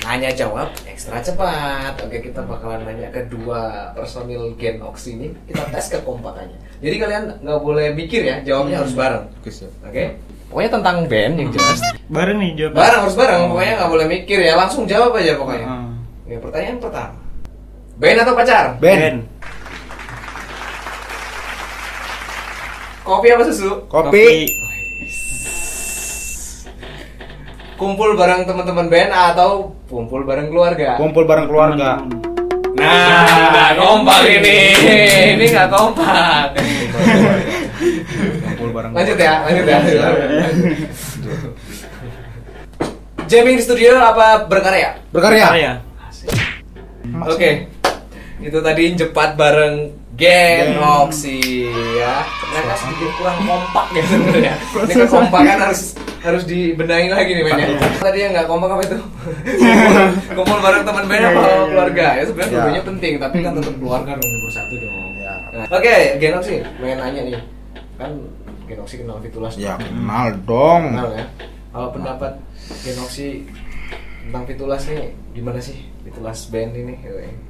Nanya 0.04 0.36
jawab 0.36 0.68
ekstra 0.84 1.24
cepat. 1.24 1.96
Oke, 2.04 2.20
kita 2.20 2.44
bakalan 2.44 2.84
nanya 2.84 3.08
ke 3.08 3.24
dua 3.32 3.96
personil 3.96 4.52
Gen 4.60 4.84
Ox 4.84 5.08
ini. 5.08 5.32
Kita 5.48 5.64
tes 5.72 5.88
kekompakannya. 5.88 6.60
Jadi 6.84 6.96
kalian 7.00 7.24
nggak 7.40 7.62
boleh 7.64 7.96
mikir 7.96 8.20
ya, 8.20 8.44
jawabnya 8.44 8.84
harus 8.84 9.00
bareng. 9.00 9.32
Oke 9.40 9.48
siap. 9.48 9.72
Pokoknya 10.48 10.72
tentang 10.80 10.98
band 11.06 11.34
yang 11.36 11.50
jelas. 11.52 11.80
bareng 12.08 12.38
nih 12.40 12.52
jawab 12.56 12.72
Bareng 12.80 13.00
harus 13.04 13.16
bareng, 13.20 13.42
pokoknya 13.52 13.74
nggak 13.78 13.92
boleh 13.92 14.06
mikir 14.08 14.40
ya. 14.40 14.54
Langsung 14.56 14.84
jawab 14.88 15.12
aja 15.20 15.36
pokoknya. 15.36 15.68
Heeh. 15.68 15.88
Oke, 16.24 16.36
pertanyaan 16.44 16.78
pertama. 16.80 17.16
Band 17.98 18.18
atau 18.24 18.34
pacar? 18.34 18.66
Ben, 18.80 19.16
Kopi 23.02 23.32
apa 23.32 23.44
susu? 23.48 23.88
kopi, 23.88 24.52
Kumpul 27.80 28.18
bareng 28.18 28.44
teman-teman 28.44 28.90
band 28.90 29.12
atau 29.14 29.72
kumpul 29.88 30.26
bareng 30.26 30.50
keluarga? 30.50 30.98
kumpul 30.98 31.24
bareng 31.24 31.48
keluarga. 31.48 32.02
Nah, 32.78 33.72
kompak 33.78 34.22
ini. 34.28 34.60
Ini 35.38 35.46
nggak 35.46 35.70
kompak. 35.72 36.58
Kumpul 37.78 38.70
bareng. 38.72 38.92
Lanjut 38.92 39.18
ya, 39.18 39.34
lanjut 39.44 39.66
ya. 39.66 39.80
Jamming 43.28 43.60
di 43.60 43.64
studio 43.64 43.98
apa 43.98 44.48
berkarya? 44.48 45.04
Berkarya. 45.12 45.48
ya 45.54 45.74
Mas- 47.08 47.28
Oke. 47.30 47.68
Itu 48.38 48.62
tadi 48.62 48.94
cepat 48.94 49.34
bareng 49.34 49.76
Gen 50.14 50.74
Gen. 50.74 50.82
Oxy 50.82 51.68
ya. 51.94 52.24
Ternyata 52.26 52.74
sedikit 52.76 53.10
kurang 53.16 53.38
kompak 53.44 53.86
ya 53.92 54.04
sebenarnya. 54.04 54.54
Ini 54.58 54.94
kekompakan 55.04 55.58
harus 55.62 55.82
harus 56.18 56.44
dibenahi 56.44 57.08
lagi 57.08 57.32
nih 57.34 57.44
men 57.44 57.56
ya. 57.56 57.68
Tadi 58.02 58.18
yang 58.20 58.32
nggak 58.34 58.48
kompak 58.48 58.70
apa 58.72 58.82
itu? 58.84 58.98
Kumpul, 60.38 60.58
bareng 60.58 60.84
teman 60.84 61.06
band 61.06 61.24
apa 61.24 61.32
Iya, 61.32 61.38
iya, 61.38 61.54
iya. 61.54 61.66
keluarga. 61.68 62.08
Ya 62.10 62.24
sebenarnya 62.26 62.50
Ya. 62.50 62.60
dulunya 62.60 62.84
penting, 62.84 63.14
tapi 63.18 63.38
kan 63.40 63.52
tetap 63.54 63.76
keluarga 63.76 64.12
dong 64.16 64.30
nomor 64.32 64.52
satu 64.52 64.76
dong. 64.76 65.12
Ya. 65.18 65.34
Nah, 65.54 65.66
Oke, 65.70 65.96
Gen 66.18 66.34
Oxy, 66.34 66.56
pengen 66.76 66.98
nanya 66.98 67.22
nih. 67.24 67.42
Kan 67.98 68.12
Gen 68.70 68.80
Oxy 68.80 68.96
kenal 69.02 69.18
Fitulas. 69.20 69.54
Ya 69.58 69.74
dong. 69.76 69.90
kenal 69.90 70.28
dong. 70.46 70.84
Kenal 70.94 71.12
ya. 71.18 71.26
Kalau 71.74 71.90
pendapat 71.94 72.34
Gen 72.86 72.98
Oxy 73.02 73.28
tentang 74.28 74.44
Fitulas 74.46 74.82
nih 74.86 75.14
gimana 75.34 75.60
sih? 75.60 75.78
Fitulas 76.06 76.40
band 76.54 76.72
ini. 76.78 76.96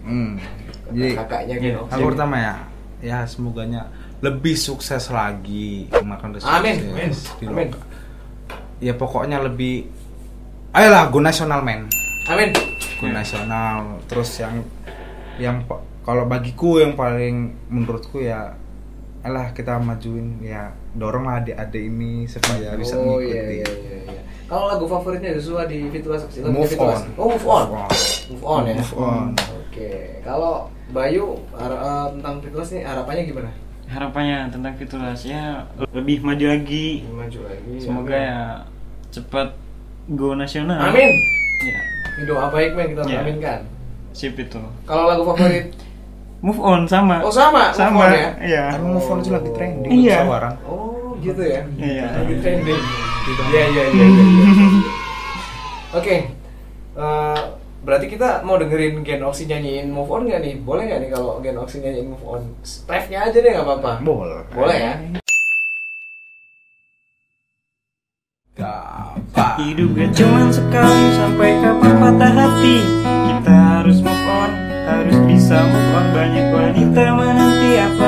Hmm. 0.07 0.39
Jadi 0.91 1.13
kakaknya 1.19 1.55
Gen 1.59 1.75
Oxy. 1.83 1.93
aku 1.99 2.03
pertama 2.15 2.35
ya, 2.39 2.55
ya 3.03 3.17
semoganya 3.27 3.91
lebih 4.23 4.57
sukses 4.57 5.13
lagi 5.13 5.85
makan 5.93 6.41
Amin. 6.41 6.75
di 7.37 7.45
Amin. 7.45 7.69
lokal. 7.69 7.83
Ya 8.77 8.93
pokoknya 8.93 9.41
lebih 9.41 9.89
ayolah 10.73 11.09
go 11.09 11.21
nasional 11.21 11.61
men. 11.61 11.85
Amin. 12.29 12.53
Go 12.97 13.09
nasional. 13.09 14.01
Terus 14.09 14.41
yang 14.41 14.65
yang 15.37 15.65
kalau 16.01 16.25
bagiku 16.25 16.81
yang 16.81 16.95
paling 16.97 17.53
menurutku 17.69 18.23
ya 18.23 18.57
alah 19.27 19.51
kita 19.51 19.75
majuin 19.77 20.39
ya 20.39 20.67
doronglah 20.93 21.39
adik-adik 21.39 21.83
ini 21.83 22.23
supaya 22.25 22.73
bisa 22.73 22.95
oh 22.95 23.19
mengikuti. 23.19 23.27
iya 23.29 23.43
iya 23.43 23.67
iya. 23.67 23.97
iya. 24.07 24.21
Kalau 24.47 24.65
lagu 24.65 24.87
favoritnya 24.87 25.35
Joshua 25.35 25.67
di 25.67 25.91
Fitulas 25.91 26.23
apa 26.23 26.31
sih? 26.31 26.39
Lagunya 26.39 26.63
Move 26.63 26.79
on. 26.79 27.01
Oh 27.13 27.27
move 27.27 27.45
on. 27.45 27.65
Move 27.67 27.75
on. 27.75 27.89
Move 28.31 28.45
on 28.45 28.61
ya. 28.63 28.75
Move 28.77 28.95
on. 28.97 29.27
Oke. 29.59 29.91
Kalau 30.21 30.53
Bayu 30.87 31.25
har- 31.51 31.75
eh, 31.75 32.07
tentang 32.15 32.35
Fitulas 32.39 32.67
nih 32.71 32.81
harapannya 32.81 33.23
gimana? 33.25 33.51
harapannya 33.87 34.51
tentang 34.51 34.75
Fitulas 34.75 35.19
ya 35.21 35.63
lebih 35.89 36.19
maju 36.19 36.43
lagi 36.45 37.07
Maju 37.07 37.39
lagi. 37.41 37.71
semoga 37.77 38.11
amin. 38.11 38.27
ya 38.27 38.39
cepat 39.09 39.47
go 40.09 40.31
nasional 40.33 40.75
Amin. 40.81 41.07
ya 41.63 41.79
Ini 42.15 42.23
doa 42.25 42.47
baik 42.49 42.75
men 42.75 42.91
kita 42.91 43.03
Ya. 43.05 43.23
aminkan. 43.23 43.59
sip 44.11 44.35
itu 44.35 44.59
Kalau 44.83 45.07
lagu 45.07 45.23
favorit 45.25 45.71
move 46.39 46.59
on 46.59 46.85
sama 46.85 47.19
Oh 47.19 47.29
sama, 47.29 47.69
move 47.69 47.75
sama 47.75 47.99
on 47.99 48.11
ya? 48.11 48.29
iya 48.39 48.63
Karena 48.71 48.87
move 48.89 49.07
on 49.07 49.17
itu 49.19 49.31
lagi 49.31 49.49
trending 49.51 49.91
Iya. 49.91 50.17
musyawarah. 50.21 50.53
Oh 50.63 51.15
gitu 51.17 51.41
ya. 51.41 51.61
Iya. 51.75 52.05
Lagi 52.15 52.35
trending. 52.39 52.81
Iya 53.47 53.63
iya 53.67 53.83
iya. 53.85 54.05
iya, 54.05 54.05
iya. 54.07 54.45
Oke. 55.91 56.15
Eh, 56.93 57.41
berarti 57.79 58.05
kita 58.07 58.41
mau 58.41 58.55
dengerin 58.55 59.01
Gen 59.01 59.21
Oxy 59.21 59.45
nyanyiin 59.45 59.87
Move 59.87 60.09
On 60.09 60.23
nggak 60.23 60.39
nih? 60.39 60.53
Boleh 60.59 60.83
nggak 60.85 60.99
nih 60.99 61.09
kalau 61.09 61.39
Gen 61.39 61.55
Oxy 61.55 61.77
nyanyiin 61.79 62.07
Move 62.07 62.25
On? 62.25 62.41
Ref-nya 62.85 63.19
aja 63.23 63.35
deh 63.35 63.47
nggak 63.47 63.65
apa-apa. 63.65 63.91
Boleh. 64.01 64.41
Boleh 64.49 64.77
ya? 64.77 64.93
Gampang. 68.53 69.55
Hidup 69.59 69.89
gak 69.91 70.11
cuman 70.13 70.47
sekali 70.49 71.05
sampai 71.13 71.49
kapan 71.59 71.93
patah 71.95 72.31
hati 72.31 72.77
Kita 73.27 73.53
harus 73.75 73.97
move 74.01 74.25
on, 74.27 74.51
harus 74.83 75.17
Bersama 75.47 75.79
orang 75.79 76.11
banyak 76.11 76.47
wanita 76.51 77.03
menanti 77.15 77.79
apa 77.79 78.07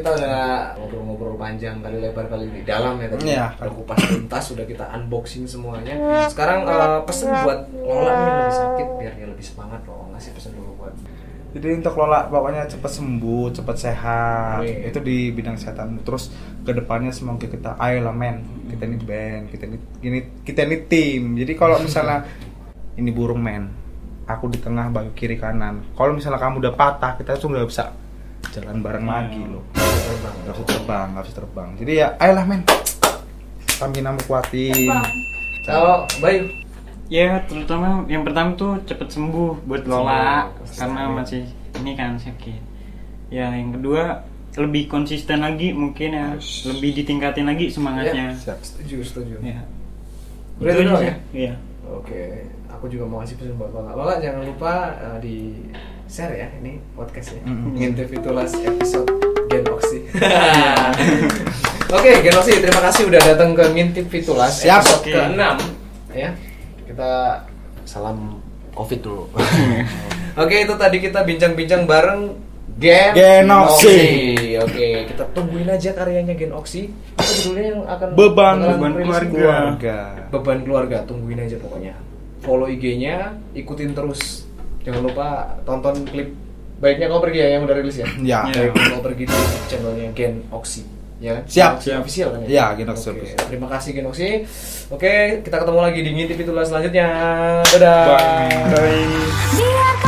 kita 0.00 0.16
udah 0.16 0.36
ngobrol-ngobrol 0.74 1.36
panjang 1.36 1.78
kali 1.78 2.00
lebar 2.00 2.26
kali 2.26 2.48
di 2.48 2.62
dalam 2.64 2.96
ya 2.96 3.08
tadi. 3.12 3.22
Iya. 3.28 3.46
Udah 3.60 3.72
kupas 3.76 3.98
tuntas 4.00 4.44
sudah 4.48 4.64
kita 4.64 4.84
unboxing 4.90 5.44
semuanya. 5.44 5.94
Sekarang 6.26 6.64
eh, 6.64 6.98
pesen 7.04 7.28
buat 7.30 7.68
Lola 7.76 8.10
nih 8.10 8.24
yang 8.24 8.36
lagi 8.40 8.54
sakit 8.56 8.88
biar 8.96 9.12
dia 9.14 9.26
lebih 9.28 9.44
semangat 9.44 9.80
loh. 9.84 10.08
Ngasih 10.10 10.30
pesen 10.32 10.52
dulu 10.56 10.72
buat. 10.80 10.94
Jadi 11.50 11.66
untuk 11.76 11.94
Lola 11.98 12.30
pokoknya 12.30 12.62
cepat 12.64 12.92
sembuh, 12.94 13.46
cepat 13.50 13.76
sehat. 13.76 14.62
Amin. 14.62 14.86
Itu 14.86 15.02
di 15.02 15.28
bidang 15.30 15.58
kesehatan. 15.58 15.98
Terus 16.00 16.30
ke 16.62 16.70
depannya 16.70 17.10
semoga 17.10 17.44
kita 17.44 17.74
ayolah 17.74 18.14
men, 18.14 18.40
kita 18.70 18.86
ini 18.86 18.96
band, 19.02 19.44
kita 19.50 19.64
ini 19.66 19.76
ini 20.00 20.18
kita 20.40 20.60
ini 20.62 20.76
tim. 20.86 21.34
Jadi 21.34 21.52
kalau 21.54 21.76
misalnya 21.86 22.22
ini 22.94 23.10
burung 23.10 23.42
men, 23.42 23.66
aku 24.24 24.46
di 24.46 24.62
tengah 24.62 24.94
bagi 24.94 25.10
kiri 25.12 25.34
kanan. 25.34 25.82
Kalau 25.92 26.14
misalnya 26.14 26.38
kamu 26.38 26.62
udah 26.62 26.74
patah, 26.78 27.18
kita 27.18 27.34
tuh 27.34 27.50
nggak 27.50 27.66
bisa 27.66 27.90
jalan 28.54 28.78
bareng 28.78 29.02
Hmm. 29.02 29.10
lagi 29.10 29.42
loh. 29.42 29.64
Terbang. 30.10 30.34
Nggak 30.42 30.54
bisa 30.58 30.66
terbang, 30.66 31.06
nggak 31.14 31.24
bisa 31.24 31.36
terbang. 31.38 31.68
Jadi 31.78 31.92
ya 31.94 32.08
ayolah 32.18 32.44
men, 32.50 32.60
stamina 33.70 34.10
mu 34.10 34.22
kuatin. 34.26 34.90
Bang. 34.90 35.06
Kalau 35.62 36.02
Bayu 36.18 36.50
Ya 37.10 37.42
terutama 37.42 38.06
yang 38.06 38.22
pertama 38.22 38.54
tuh 38.54 38.78
cepet 38.86 39.10
sembuh 39.10 39.66
buat 39.66 39.82
Lola 39.82 40.46
Sembuh. 40.62 40.78
karena 40.78 41.02
masih 41.10 41.42
ini 41.82 41.98
kan 41.98 42.14
sakit. 42.14 42.62
Ya 43.34 43.50
yang 43.50 43.74
kedua 43.74 44.22
lebih 44.54 44.86
konsisten 44.86 45.42
lagi 45.42 45.74
mungkin 45.74 46.14
ya 46.14 46.26
Harus. 46.38 46.70
lebih 46.70 47.02
ditingkatin 47.02 47.50
lagi 47.50 47.66
semangatnya. 47.70 48.30
Siap. 48.34 48.62
setuju 48.62 49.02
setuju. 49.02 49.34
Ya. 49.42 49.62
Udah 50.62 50.70
Itu 50.70 50.82
aja 50.86 51.02
ya? 51.02 51.14
Iya. 51.34 51.54
Oke, 51.90 52.46
aku 52.70 52.86
juga 52.86 53.10
mau 53.10 53.26
kasih 53.26 53.42
pesan 53.42 53.58
buat 53.58 53.74
Lola. 53.74 53.90
Lola 53.90 54.14
jangan 54.22 54.46
lupa 54.46 54.94
uh, 55.02 55.18
di 55.18 55.66
share 56.06 56.34
ya 56.38 56.46
ini 56.62 56.78
podcastnya. 56.94 57.42
Mm-mm. 57.42 57.74
Ngintip 57.74 58.14
itulah 58.14 58.46
episode 58.46 59.10
Gen 59.60 59.68
Oxy. 59.76 59.98
Oke, 62.00 62.10
Gen 62.24 62.36
Oxy, 62.40 62.52
terima 62.64 62.80
kasih 62.80 63.02
udah 63.12 63.20
datang 63.20 63.52
ke 63.52 63.64
Ngintip 63.76 64.08
Fitulas 64.08 64.56
Siap. 64.56 64.80
episode 64.80 65.04
Oke. 65.04 65.12
ke-6 65.12 65.42
ya. 66.16 66.30
Kita 66.88 67.10
salam 67.84 68.40
Covid 68.72 69.00
dulu. 69.04 69.24
Oke, 70.42 70.64
itu 70.64 70.74
tadi 70.80 70.96
kita 71.04 71.20
bincang-bincang 71.28 71.84
bareng 71.84 72.20
Gen, 72.80 73.12
Gen 73.12 73.52
Oxy. 73.52 74.00
Oke, 74.64 75.12
kita 75.12 75.28
tungguin 75.36 75.68
aja 75.68 75.92
karyanya 75.92 76.32
Gen 76.32 76.56
Oxy. 76.56 76.88
Apa 77.20 77.28
judulnya 77.28 77.64
yang 77.76 77.80
akan 77.84 78.08
Beban 78.16 78.56
Beban 78.64 78.92
keluarga. 78.96 79.28
Keluarga. 79.28 79.96
beban 80.30 80.58
keluarga 80.64 80.96
tungguin 81.04 81.42
aja 81.42 81.58
pokoknya 81.58 81.92
follow 82.40 82.70
IG-nya 82.70 83.36
ikutin 83.52 83.92
terus 83.92 84.46
jangan 84.86 85.10
lupa 85.10 85.58
tonton 85.66 86.06
klip 86.08 86.32
baiknya 86.80 87.06
kau 87.06 87.20
pergi 87.20 87.38
ya 87.38 87.48
yang 87.54 87.62
udah 87.62 87.76
rilis 87.76 87.96
ya 87.96 88.08
Ya. 88.18 88.38
Ya. 88.46 88.66
baiknya 88.66 88.88
kau 88.90 89.02
pergi 89.02 89.24
di 89.24 89.36
channelnya 89.66 90.08
Gen 90.12 90.34
Oxy 90.48 90.82
ya 91.20 91.36
kan? 91.36 91.42
Siap. 91.44 91.72
Siap. 91.78 92.00
official 92.00 92.28
kan 92.32 92.40
Ya, 92.48 92.72
Gen 92.72 92.88
Oxy 92.88 93.06
Oke, 93.06 93.16
official. 93.20 93.40
terima 93.46 93.68
kasih 93.68 93.90
Gen 93.92 94.06
Oxy 94.06 94.28
oke 94.88 95.12
kita 95.44 95.56
ketemu 95.60 95.78
lagi 95.78 96.00
di 96.00 96.10
ngintip 96.10 96.38
itulah 96.40 96.64
selanjutnya 96.64 97.06
dadah 97.62 98.04
Bye. 98.72 99.04
Dia 99.52 99.99